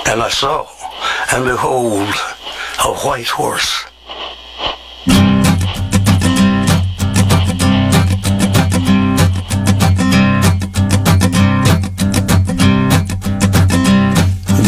And 0.05 0.21
I 0.21 0.29
saw, 0.29 0.67
and 1.31 1.45
behold, 1.45 2.13
a 2.83 2.93
white 3.05 3.29
horse. 3.29 3.85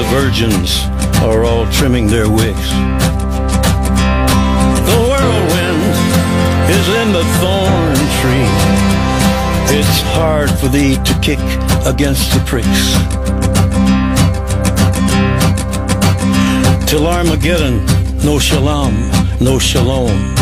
The 0.00 0.06
virgins 0.06 0.80
are 1.22 1.44
all 1.44 1.70
trimming 1.70 2.06
their 2.06 2.30
wicks. 2.30 2.70
The 4.88 4.98
whirlwind 5.08 5.82
is 6.70 6.88
in 7.00 7.12
the 7.12 7.22
thorn 7.38 8.00
tree. 8.18 8.48
It's 9.76 10.00
hard 10.16 10.50
for 10.58 10.68
thee 10.68 10.96
to 11.04 11.18
kick 11.20 11.38
against 11.84 12.32
the 12.32 12.40
pricks. 12.46 12.96
Till 16.88 17.06
Armageddon, 17.06 17.84
no 18.24 18.38
shalom, 18.38 18.94
no 19.38 19.58
shalom. 19.58 20.34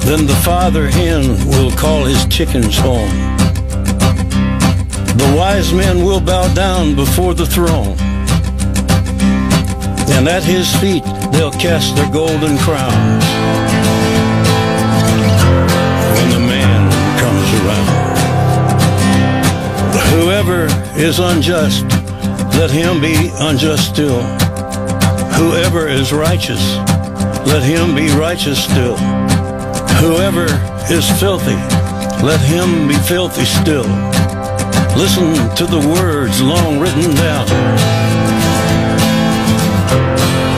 Then 0.00 0.26
the 0.26 0.40
father 0.44 0.88
hen 0.88 1.46
will 1.46 1.70
call 1.70 2.02
his 2.06 2.26
chickens 2.26 2.76
home. 2.76 3.29
The 5.20 5.34
wise 5.36 5.72
men 5.72 6.02
will 6.02 6.20
bow 6.20 6.52
down 6.54 6.94
before 6.94 7.34
the 7.34 7.44
throne. 7.44 7.96
And 10.16 10.26
at 10.26 10.42
his 10.42 10.74
feet 10.76 11.04
they'll 11.30 11.52
cast 11.52 11.94
their 11.94 12.10
golden 12.10 12.56
crowns. 12.58 13.24
When 16.16 16.28
the 16.36 16.40
man 16.40 16.80
comes 17.20 17.48
around. 17.60 18.10
Whoever 20.14 20.68
is 20.98 21.18
unjust, 21.18 21.84
let 22.58 22.70
him 22.70 23.00
be 23.00 23.30
unjust 23.40 23.90
still. 23.90 24.22
Whoever 25.38 25.86
is 25.86 26.12
righteous, 26.12 26.76
let 27.46 27.62
him 27.62 27.94
be 27.94 28.10
righteous 28.10 28.64
still. 28.64 28.96
Whoever 30.00 30.46
is 30.90 31.08
filthy, 31.20 31.60
let 32.24 32.40
him 32.40 32.88
be 32.88 32.94
filthy 32.94 33.44
still. 33.44 33.86
Listen 35.00 35.32
to 35.56 35.64
the 35.64 35.80
words 35.96 36.42
long 36.42 36.78
written 36.78 37.14
down 37.16 37.48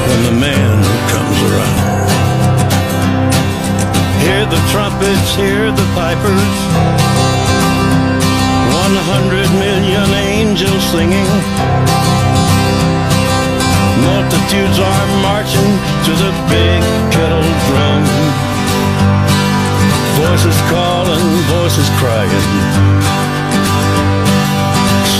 when 0.08 0.20
the 0.26 0.34
man 0.34 0.82
comes 1.06 1.38
around. 1.46 2.10
Hear 4.26 4.42
the 4.50 4.58
trumpets, 4.74 5.36
hear 5.38 5.70
the 5.70 5.86
pipers. 5.94 6.54
One 8.82 8.96
hundred 9.14 9.46
million 9.62 10.10
angels 10.10 10.82
singing. 10.90 11.32
Multitudes 14.02 14.78
are 14.82 15.06
marching 15.22 15.72
to 16.02 16.12
the 16.18 16.32
big 16.50 16.82
kettle 17.14 17.46
drum. 17.70 18.02
Voices 20.18 20.58
calling, 20.66 21.30
voices 21.46 21.88
crying. 22.02 23.01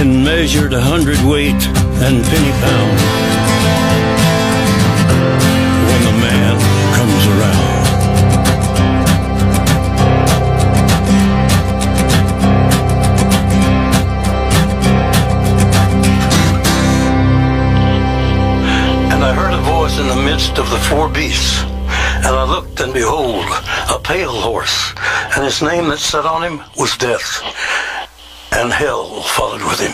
In 0.00 0.24
measured 0.24 0.72
a 0.72 0.80
hundredweight 0.80 1.62
and 2.04 2.24
penny 2.24 2.52
pound. 2.62 2.98
When 5.88 6.00
the 6.08 6.16
man 6.20 6.58
comes 6.96 7.24
around. 7.34 7.74
And 19.12 19.22
I 19.24 19.32
heard 19.32 19.54
a 19.54 19.62
voice 19.62 19.98
in 19.98 20.08
the 20.08 20.16
midst 20.16 20.58
of 20.58 20.68
the 20.70 20.78
four 20.78 21.08
beasts. 21.08 21.62
And 22.26 22.34
I 22.34 22.44
looked, 22.44 22.80
and 22.80 22.92
behold, 22.92 23.44
a 23.94 23.98
pale 23.98 24.32
horse, 24.32 24.94
and 25.36 25.44
his 25.44 25.60
name 25.62 25.88
that 25.88 25.98
sat 25.98 26.24
on 26.24 26.42
him 26.42 26.62
was 26.76 26.96
Death, 26.96 27.42
and 28.64 28.72
hell 28.72 29.20
followed 29.22 29.62
with 29.62 29.80
him. 29.80 29.92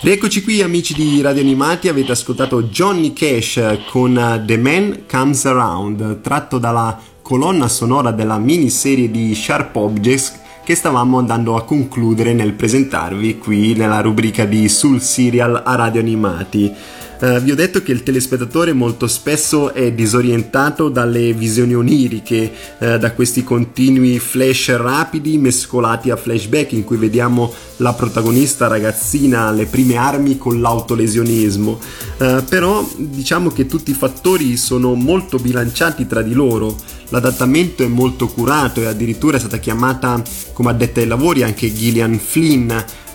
Rieccoci 0.00 0.42
qui 0.42 0.62
amici 0.62 0.94
di 0.94 1.20
Radio 1.20 1.42
Animati, 1.42 1.88
avete 1.88 2.12
ascoltato 2.12 2.64
Johnny 2.64 3.12
Cash 3.12 3.78
con 3.90 4.42
The 4.46 4.56
Man 4.56 5.04
Comes 5.10 5.44
Around, 5.46 6.20
tratto 6.20 6.58
dalla 6.58 7.00
colonna 7.22 7.66
sonora 7.68 8.12
della 8.12 8.38
miniserie 8.38 9.10
di 9.10 9.34
Sharp 9.34 9.74
Objects 9.76 10.40
che 10.62 10.74
stavamo 10.74 11.18
andando 11.18 11.56
a 11.56 11.64
concludere 11.64 12.32
nel 12.34 12.52
presentarvi 12.52 13.38
qui 13.38 13.74
nella 13.74 14.00
rubrica 14.00 14.44
di 14.44 14.68
Sul 14.68 15.00
Serial 15.00 15.62
a 15.64 15.74
Radio 15.74 16.00
Animati. 16.00 16.72
Uh, 17.20 17.40
vi 17.40 17.52
ho 17.52 17.54
detto 17.54 17.82
che 17.82 17.92
il 17.92 18.02
telespettatore 18.02 18.72
molto 18.72 19.06
spesso 19.06 19.72
è 19.72 19.92
disorientato 19.92 20.88
dalle 20.88 21.32
visioni 21.32 21.74
oniriche, 21.74 22.52
uh, 22.78 22.98
da 22.98 23.12
questi 23.12 23.44
continui 23.44 24.18
flash 24.18 24.76
rapidi 24.76 25.38
mescolati 25.38 26.10
a 26.10 26.16
flashback 26.16 26.72
in 26.72 26.84
cui 26.84 26.96
vediamo 26.96 27.52
la 27.78 27.92
protagonista 27.92 28.66
ragazzina 28.66 29.46
alle 29.46 29.66
prime 29.66 29.96
armi 29.96 30.36
con 30.38 30.60
l'autolesionismo. 30.60 31.78
Uh, 32.18 32.44
però 32.48 32.86
diciamo 32.96 33.50
che 33.50 33.66
tutti 33.66 33.92
i 33.92 33.94
fattori 33.94 34.56
sono 34.56 34.94
molto 34.94 35.38
bilanciati 35.38 36.06
tra 36.06 36.22
di 36.22 36.32
loro. 36.32 36.76
L'adattamento 37.08 37.84
è 37.84 37.88
molto 37.88 38.26
curato 38.26 38.80
e 38.80 38.86
addirittura 38.86 39.36
è 39.36 39.40
stata 39.40 39.58
chiamata 39.58 40.20
come 40.52 40.70
addetta 40.70 41.00
ai 41.00 41.06
lavori 41.06 41.42
anche 41.42 41.72
Gillian 41.72 42.18
Flynn 42.18 42.72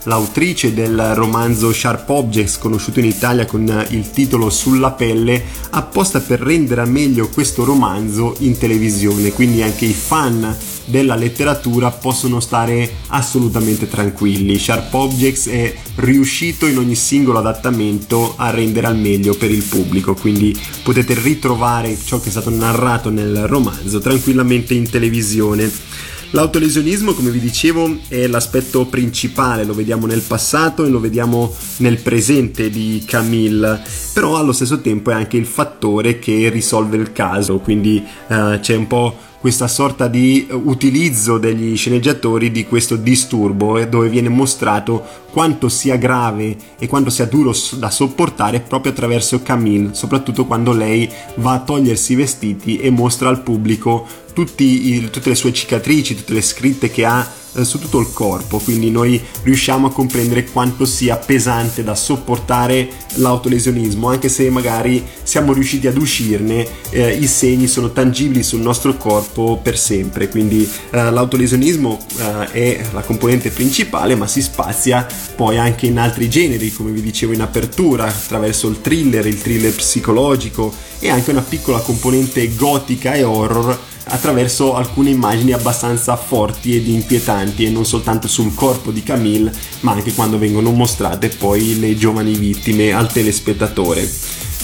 l'autrice 0.09 0.73
del 0.73 1.13
romanzo 1.13 1.71
Sharp 1.71 2.09
Objects, 2.09 2.57
conosciuto 2.57 2.99
in 2.99 3.05
Italia 3.05 3.45
con 3.45 3.85
il 3.89 4.09
titolo 4.09 4.49
Sulla 4.49 4.89
pelle, 4.89 5.39
apposta 5.69 6.19
per 6.19 6.39
rendere 6.39 6.83
meglio 6.85 7.29
questo 7.29 7.63
romanzo 7.63 8.35
in 8.39 8.57
televisione, 8.57 9.31
quindi 9.31 9.61
anche 9.61 9.85
i 9.85 9.93
fan 9.93 10.57
della 10.85 11.13
letteratura 11.13 11.91
possono 11.91 12.39
stare 12.39 12.91
assolutamente 13.09 13.87
tranquilli. 13.87 14.57
Sharp 14.57 14.91
Objects 14.91 15.47
è 15.47 15.75
riuscito 15.97 16.65
in 16.65 16.79
ogni 16.79 16.95
singolo 16.95 17.37
adattamento 17.37 18.33
a 18.35 18.49
rendere 18.49 18.87
al 18.87 18.97
meglio 18.97 19.35
per 19.35 19.51
il 19.51 19.61
pubblico, 19.61 20.15
quindi 20.15 20.59
potete 20.81 21.13
ritrovare 21.13 21.95
ciò 22.03 22.19
che 22.19 22.29
è 22.29 22.31
stato 22.31 22.49
narrato 22.49 23.11
nel 23.11 23.45
romanzo 23.45 23.99
tranquillamente 23.99 24.73
in 24.73 24.89
televisione. 24.89 25.71
L'autolesionismo, 26.31 27.13
come 27.13 27.31
vi 27.31 27.39
dicevo, 27.39 28.01
è 28.07 28.27
l'aspetto 28.27 28.85
principale, 28.85 29.63
lo 29.63 29.73
vediamo 29.73 30.05
nel 30.05 30.21
passato 30.21 30.85
e 30.85 30.89
lo 30.89 30.99
vediamo 30.99 31.51
nel 31.77 31.97
presente 31.97 32.69
di 32.69 33.03
Camille, 33.03 33.81
però 34.13 34.37
allo 34.37 34.51
stesso 34.51 34.79
tempo 34.79 35.09
è 35.09 35.15
anche 35.15 35.37
il 35.37 35.47
fattore 35.47 36.19
che 36.19 36.49
risolve 36.49 36.97
il 36.97 37.13
caso, 37.13 37.57
quindi 37.57 38.03
uh, 38.27 38.59
c'è 38.59 38.75
un 38.75 38.85
po' 38.85 39.17
questa 39.39 39.67
sorta 39.67 40.07
di 40.07 40.47
utilizzo 40.51 41.37
degli 41.37 41.75
sceneggiatori 41.75 42.51
di 42.51 42.65
questo 42.65 42.97
disturbo 42.97 43.77
eh, 43.77 43.87
dove 43.87 44.09
viene 44.09 44.27
mostrato 44.27 45.01
quanto 45.31 45.69
sia 45.69 45.95
grave 45.95 46.57
e 46.77 46.87
quanto 46.87 47.09
sia 47.09 47.25
duro 47.25 47.53
da 47.77 47.89
sopportare 47.89 48.59
proprio 48.59 48.91
attraverso 48.91 49.41
Camille, 49.41 49.93
soprattutto 49.93 50.45
quando 50.45 50.73
lei 50.73 51.09
va 51.35 51.53
a 51.53 51.61
togliersi 51.61 52.13
i 52.13 52.17
vestiti 52.17 52.77
e 52.77 52.89
mostra 52.89 53.29
al 53.29 53.41
pubblico 53.41 54.05
i, 54.41 55.09
tutte 55.09 55.29
le 55.29 55.35
sue 55.35 55.53
cicatrici, 55.53 56.15
tutte 56.15 56.33
le 56.33 56.41
scritte 56.41 56.89
che 56.89 57.05
ha 57.05 57.37
eh, 57.53 57.63
su 57.63 57.79
tutto 57.79 57.99
il 57.99 58.11
corpo, 58.13 58.59
quindi 58.59 58.91
noi 58.91 59.19
riusciamo 59.41 59.87
a 59.87 59.91
comprendere 59.91 60.45
quanto 60.45 60.85
sia 60.85 61.17
pesante 61.17 61.83
da 61.83 61.95
sopportare 61.95 62.89
l'autolesionismo, 63.15 64.07
anche 64.07 64.29
se 64.29 64.49
magari 64.51 65.03
siamo 65.23 65.53
riusciti 65.53 65.87
ad 65.87 65.97
uscirne, 65.97 66.67
eh, 66.91 67.11
i 67.11 67.25
segni 67.25 67.65
sono 67.65 67.91
tangibili 67.91 68.43
sul 68.43 68.59
nostro 68.59 68.95
corpo 68.97 69.59
per 69.61 69.79
sempre, 69.79 70.29
quindi 70.29 70.69
eh, 70.91 71.09
l'autolesionismo 71.09 71.97
eh, 72.19 72.51
è 72.51 72.85
la 72.91 73.01
componente 73.01 73.49
principale, 73.49 74.13
ma 74.13 74.27
si 74.27 74.43
spazia 74.43 75.07
poi 75.35 75.57
anche 75.57 75.87
in 75.87 75.97
altri 75.97 76.29
generi, 76.29 76.71
come 76.71 76.91
vi 76.91 77.01
dicevo 77.01 77.33
in 77.33 77.41
apertura, 77.41 78.05
attraverso 78.05 78.67
il 78.67 78.79
thriller, 78.81 79.25
il 79.25 79.41
thriller 79.41 79.73
psicologico 79.73 80.71
e 80.99 81.09
anche 81.09 81.31
una 81.31 81.41
piccola 81.41 81.79
componente 81.79 82.53
gotica 82.55 83.13
e 83.13 83.23
horror 83.23 83.87
attraverso 84.09 84.75
alcune 84.75 85.09
immagini 85.09 85.53
abbastanza 85.53 86.15
forti 86.15 86.75
ed 86.75 86.87
inquietanti 86.87 87.65
e 87.65 87.69
non 87.69 87.85
soltanto 87.85 88.27
sul 88.27 88.53
corpo 88.53 88.91
di 88.91 89.03
Camille 89.03 89.51
ma 89.81 89.91
anche 89.91 90.13
quando 90.13 90.37
vengono 90.37 90.71
mostrate 90.71 91.29
poi 91.29 91.79
le 91.79 91.95
giovani 91.95 92.33
vittime 92.33 92.91
al 92.91 93.11
telespettatore. 93.11 94.09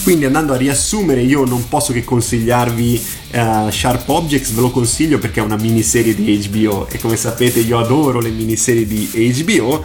Quindi 0.02 0.24
andando 0.24 0.52
a 0.52 0.56
riassumere 0.56 1.22
io 1.22 1.44
non 1.44 1.68
posso 1.68 1.92
che 1.92 2.04
consigliarvi 2.04 3.02
uh, 3.32 3.70
Sharp 3.70 4.08
Objects, 4.08 4.52
ve 4.52 4.60
lo 4.60 4.70
consiglio 4.70 5.18
perché 5.18 5.40
è 5.40 5.42
una 5.42 5.56
miniserie 5.56 6.14
di 6.14 6.48
HBO 6.48 6.86
e 6.88 7.00
come 7.00 7.16
sapete 7.16 7.58
io 7.58 7.80
adoro 7.80 8.20
le 8.20 8.30
miniserie 8.30 8.86
di 8.86 9.08
HBO, 9.12 9.84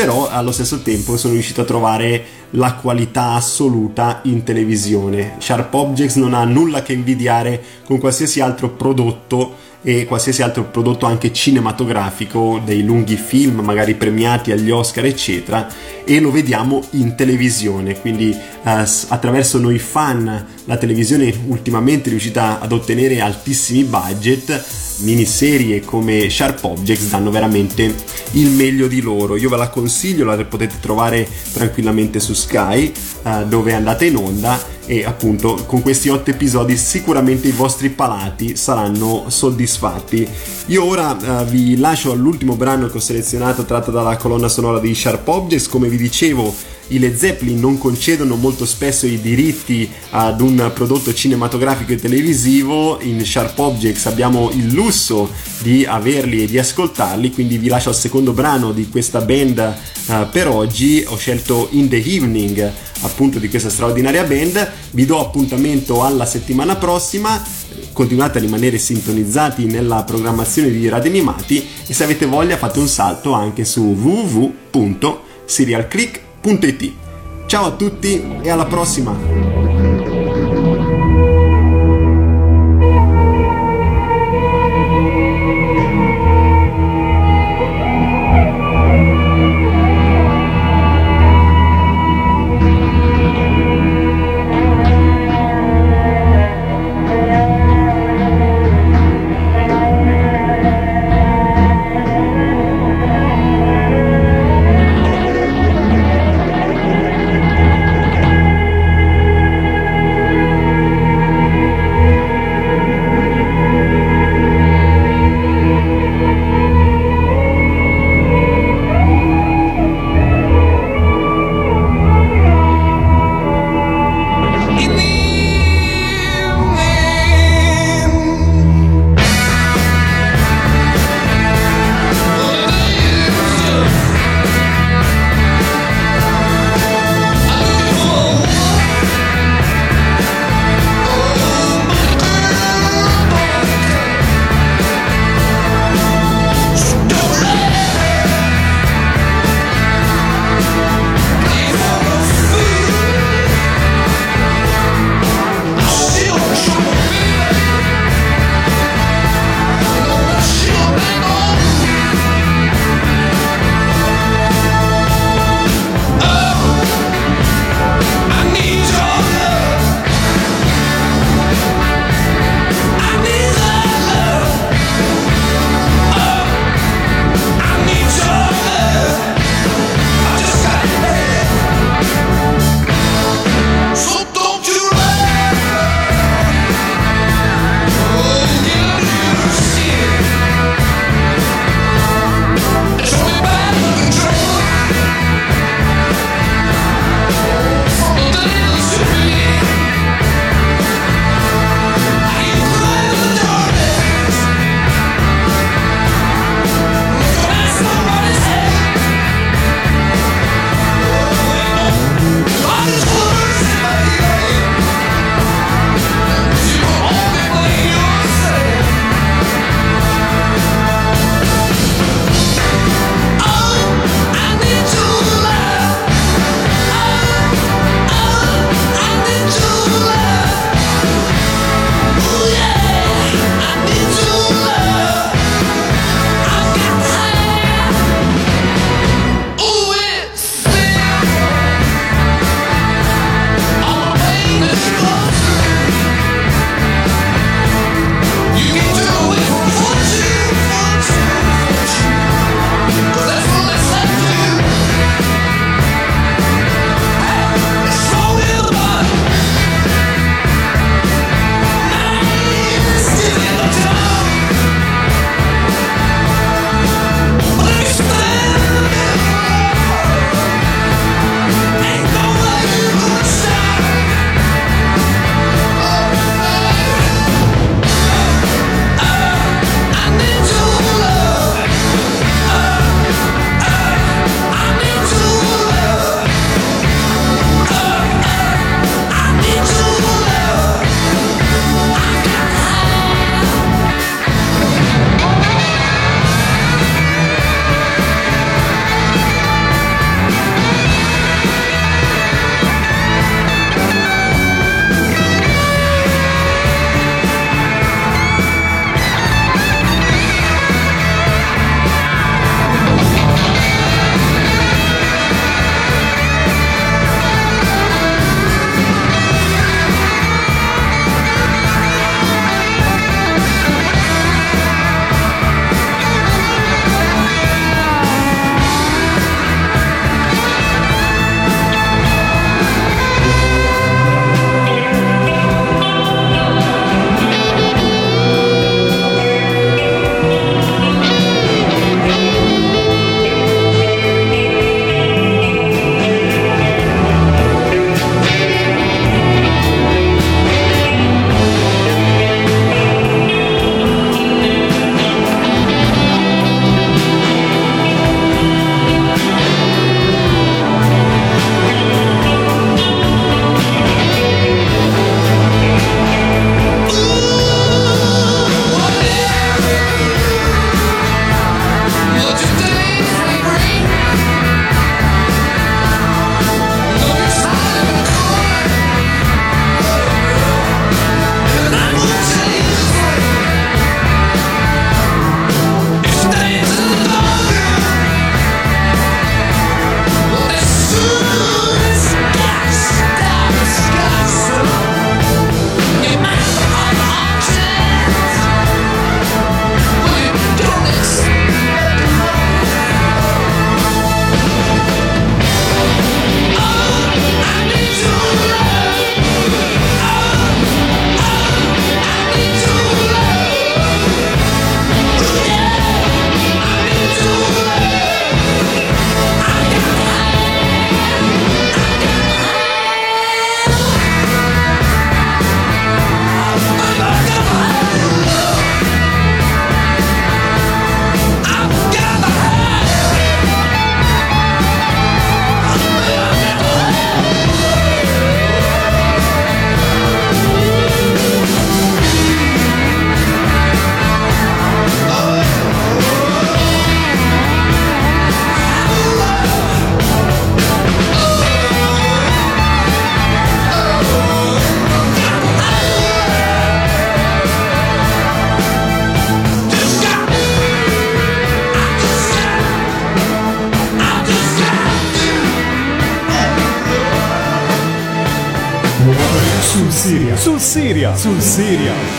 però 0.00 0.30
allo 0.30 0.50
stesso 0.50 0.80
tempo 0.80 1.18
sono 1.18 1.34
riuscito 1.34 1.60
a 1.60 1.64
trovare 1.64 2.24
la 2.52 2.72
qualità 2.72 3.32
assoluta 3.32 4.20
in 4.22 4.44
televisione. 4.44 5.34
Sharp 5.36 5.74
Objects 5.74 6.14
non 6.14 6.32
ha 6.32 6.42
nulla 6.44 6.80
che 6.80 6.94
invidiare 6.94 7.62
con 7.84 7.98
qualsiasi 7.98 8.40
altro 8.40 8.70
prodotto 8.70 9.56
e 9.82 10.04
qualsiasi 10.04 10.42
altro 10.42 10.64
prodotto 10.64 11.06
anche 11.06 11.32
cinematografico, 11.32 12.60
dei 12.64 12.84
lunghi 12.84 13.16
film 13.16 13.60
magari 13.60 13.94
premiati 13.94 14.52
agli 14.52 14.70
Oscar 14.70 15.06
eccetera 15.06 15.68
e 16.04 16.20
lo 16.20 16.30
vediamo 16.30 16.82
in 16.92 17.14
televisione, 17.14 17.98
quindi 18.00 18.30
eh, 18.30 18.38
attraverso 18.64 19.58
noi 19.58 19.78
fan 19.78 20.46
la 20.64 20.76
televisione 20.76 21.32
ultimamente 21.46 22.06
è 22.06 22.10
riuscita 22.10 22.60
ad 22.60 22.72
ottenere 22.72 23.20
altissimi 23.20 23.84
budget, 23.84 24.64
miniserie 24.98 25.80
come 25.80 26.28
Sharp 26.28 26.62
Objects 26.64 27.08
danno 27.08 27.30
veramente 27.30 27.94
il 28.32 28.50
meglio 28.50 28.86
di 28.86 29.00
loro. 29.00 29.36
Io 29.36 29.48
ve 29.48 29.56
la 29.56 29.68
consiglio, 29.68 30.24
la 30.24 30.36
potete 30.44 30.74
trovare 30.80 31.26
tranquillamente 31.52 32.20
su 32.20 32.34
Sky 32.34 32.92
eh, 33.24 33.44
dove 33.46 33.72
andate 33.72 34.06
in 34.06 34.16
onda 34.16 34.78
e 34.90 35.04
appunto 35.04 35.54
con 35.66 35.82
questi 35.82 36.08
otto 36.08 36.30
episodi 36.30 36.76
sicuramente 36.76 37.46
i 37.46 37.52
vostri 37.52 37.90
palati 37.90 38.56
saranno 38.56 39.26
soddisfatti. 39.28 40.28
Io 40.66 40.84
ora 40.84 41.12
uh, 41.12 41.44
vi 41.44 41.76
lascio 41.76 42.10
all'ultimo 42.10 42.56
brano 42.56 42.88
che 42.88 42.96
ho 42.96 43.00
selezionato 43.00 43.64
tratto 43.64 43.92
dalla 43.92 44.16
colonna 44.16 44.48
sonora 44.48 44.80
di 44.80 44.92
Sharp 44.92 45.28
Objects, 45.28 45.68
come 45.68 45.88
vi 45.88 45.96
dicevo 45.96 46.52
i 46.90 46.98
Led 46.98 47.16
Zeppelin 47.16 47.58
non 47.58 47.78
concedono 47.78 48.36
molto 48.36 48.64
spesso 48.64 49.06
i 49.06 49.20
diritti 49.20 49.88
ad 50.10 50.40
un 50.40 50.70
prodotto 50.74 51.12
cinematografico 51.12 51.92
e 51.92 51.96
televisivo, 51.96 52.98
in 53.00 53.24
Sharp 53.24 53.58
Objects 53.58 54.06
abbiamo 54.06 54.50
il 54.50 54.72
lusso 54.72 55.30
di 55.60 55.84
averli 55.84 56.42
e 56.42 56.46
di 56.46 56.58
ascoltarli, 56.58 57.32
quindi 57.32 57.58
vi 57.58 57.68
lascio 57.68 57.90
al 57.90 57.94
secondo 57.94 58.32
brano 58.32 58.72
di 58.72 58.88
questa 58.88 59.20
band 59.20 59.74
uh, 60.06 60.28
per 60.30 60.48
oggi, 60.48 61.04
ho 61.06 61.16
scelto 61.16 61.68
In 61.72 61.88
the 61.88 61.96
Evening 61.96 62.72
appunto 63.02 63.38
di 63.38 63.48
questa 63.48 63.70
straordinaria 63.70 64.24
band, 64.24 64.72
vi 64.90 65.06
do 65.06 65.20
appuntamento 65.20 66.04
alla 66.04 66.26
settimana 66.26 66.74
prossima, 66.76 67.42
continuate 67.92 68.38
a 68.38 68.40
rimanere 68.40 68.78
sintonizzati 68.78 69.66
nella 69.66 70.02
programmazione 70.04 70.70
di 70.70 70.88
Radio 70.88 71.10
Animati 71.10 71.66
e 71.86 71.94
se 71.94 72.04
avete 72.04 72.26
voglia 72.26 72.56
fate 72.56 72.78
un 72.78 72.88
salto 72.88 73.32
anche 73.32 73.64
su 73.64 73.80
www.serialclick.com. 73.80 76.29
Ciao 77.44 77.66
a 77.66 77.72
tutti 77.72 78.38
e 78.40 78.48
alla 78.48 78.64
prossima! 78.64 79.69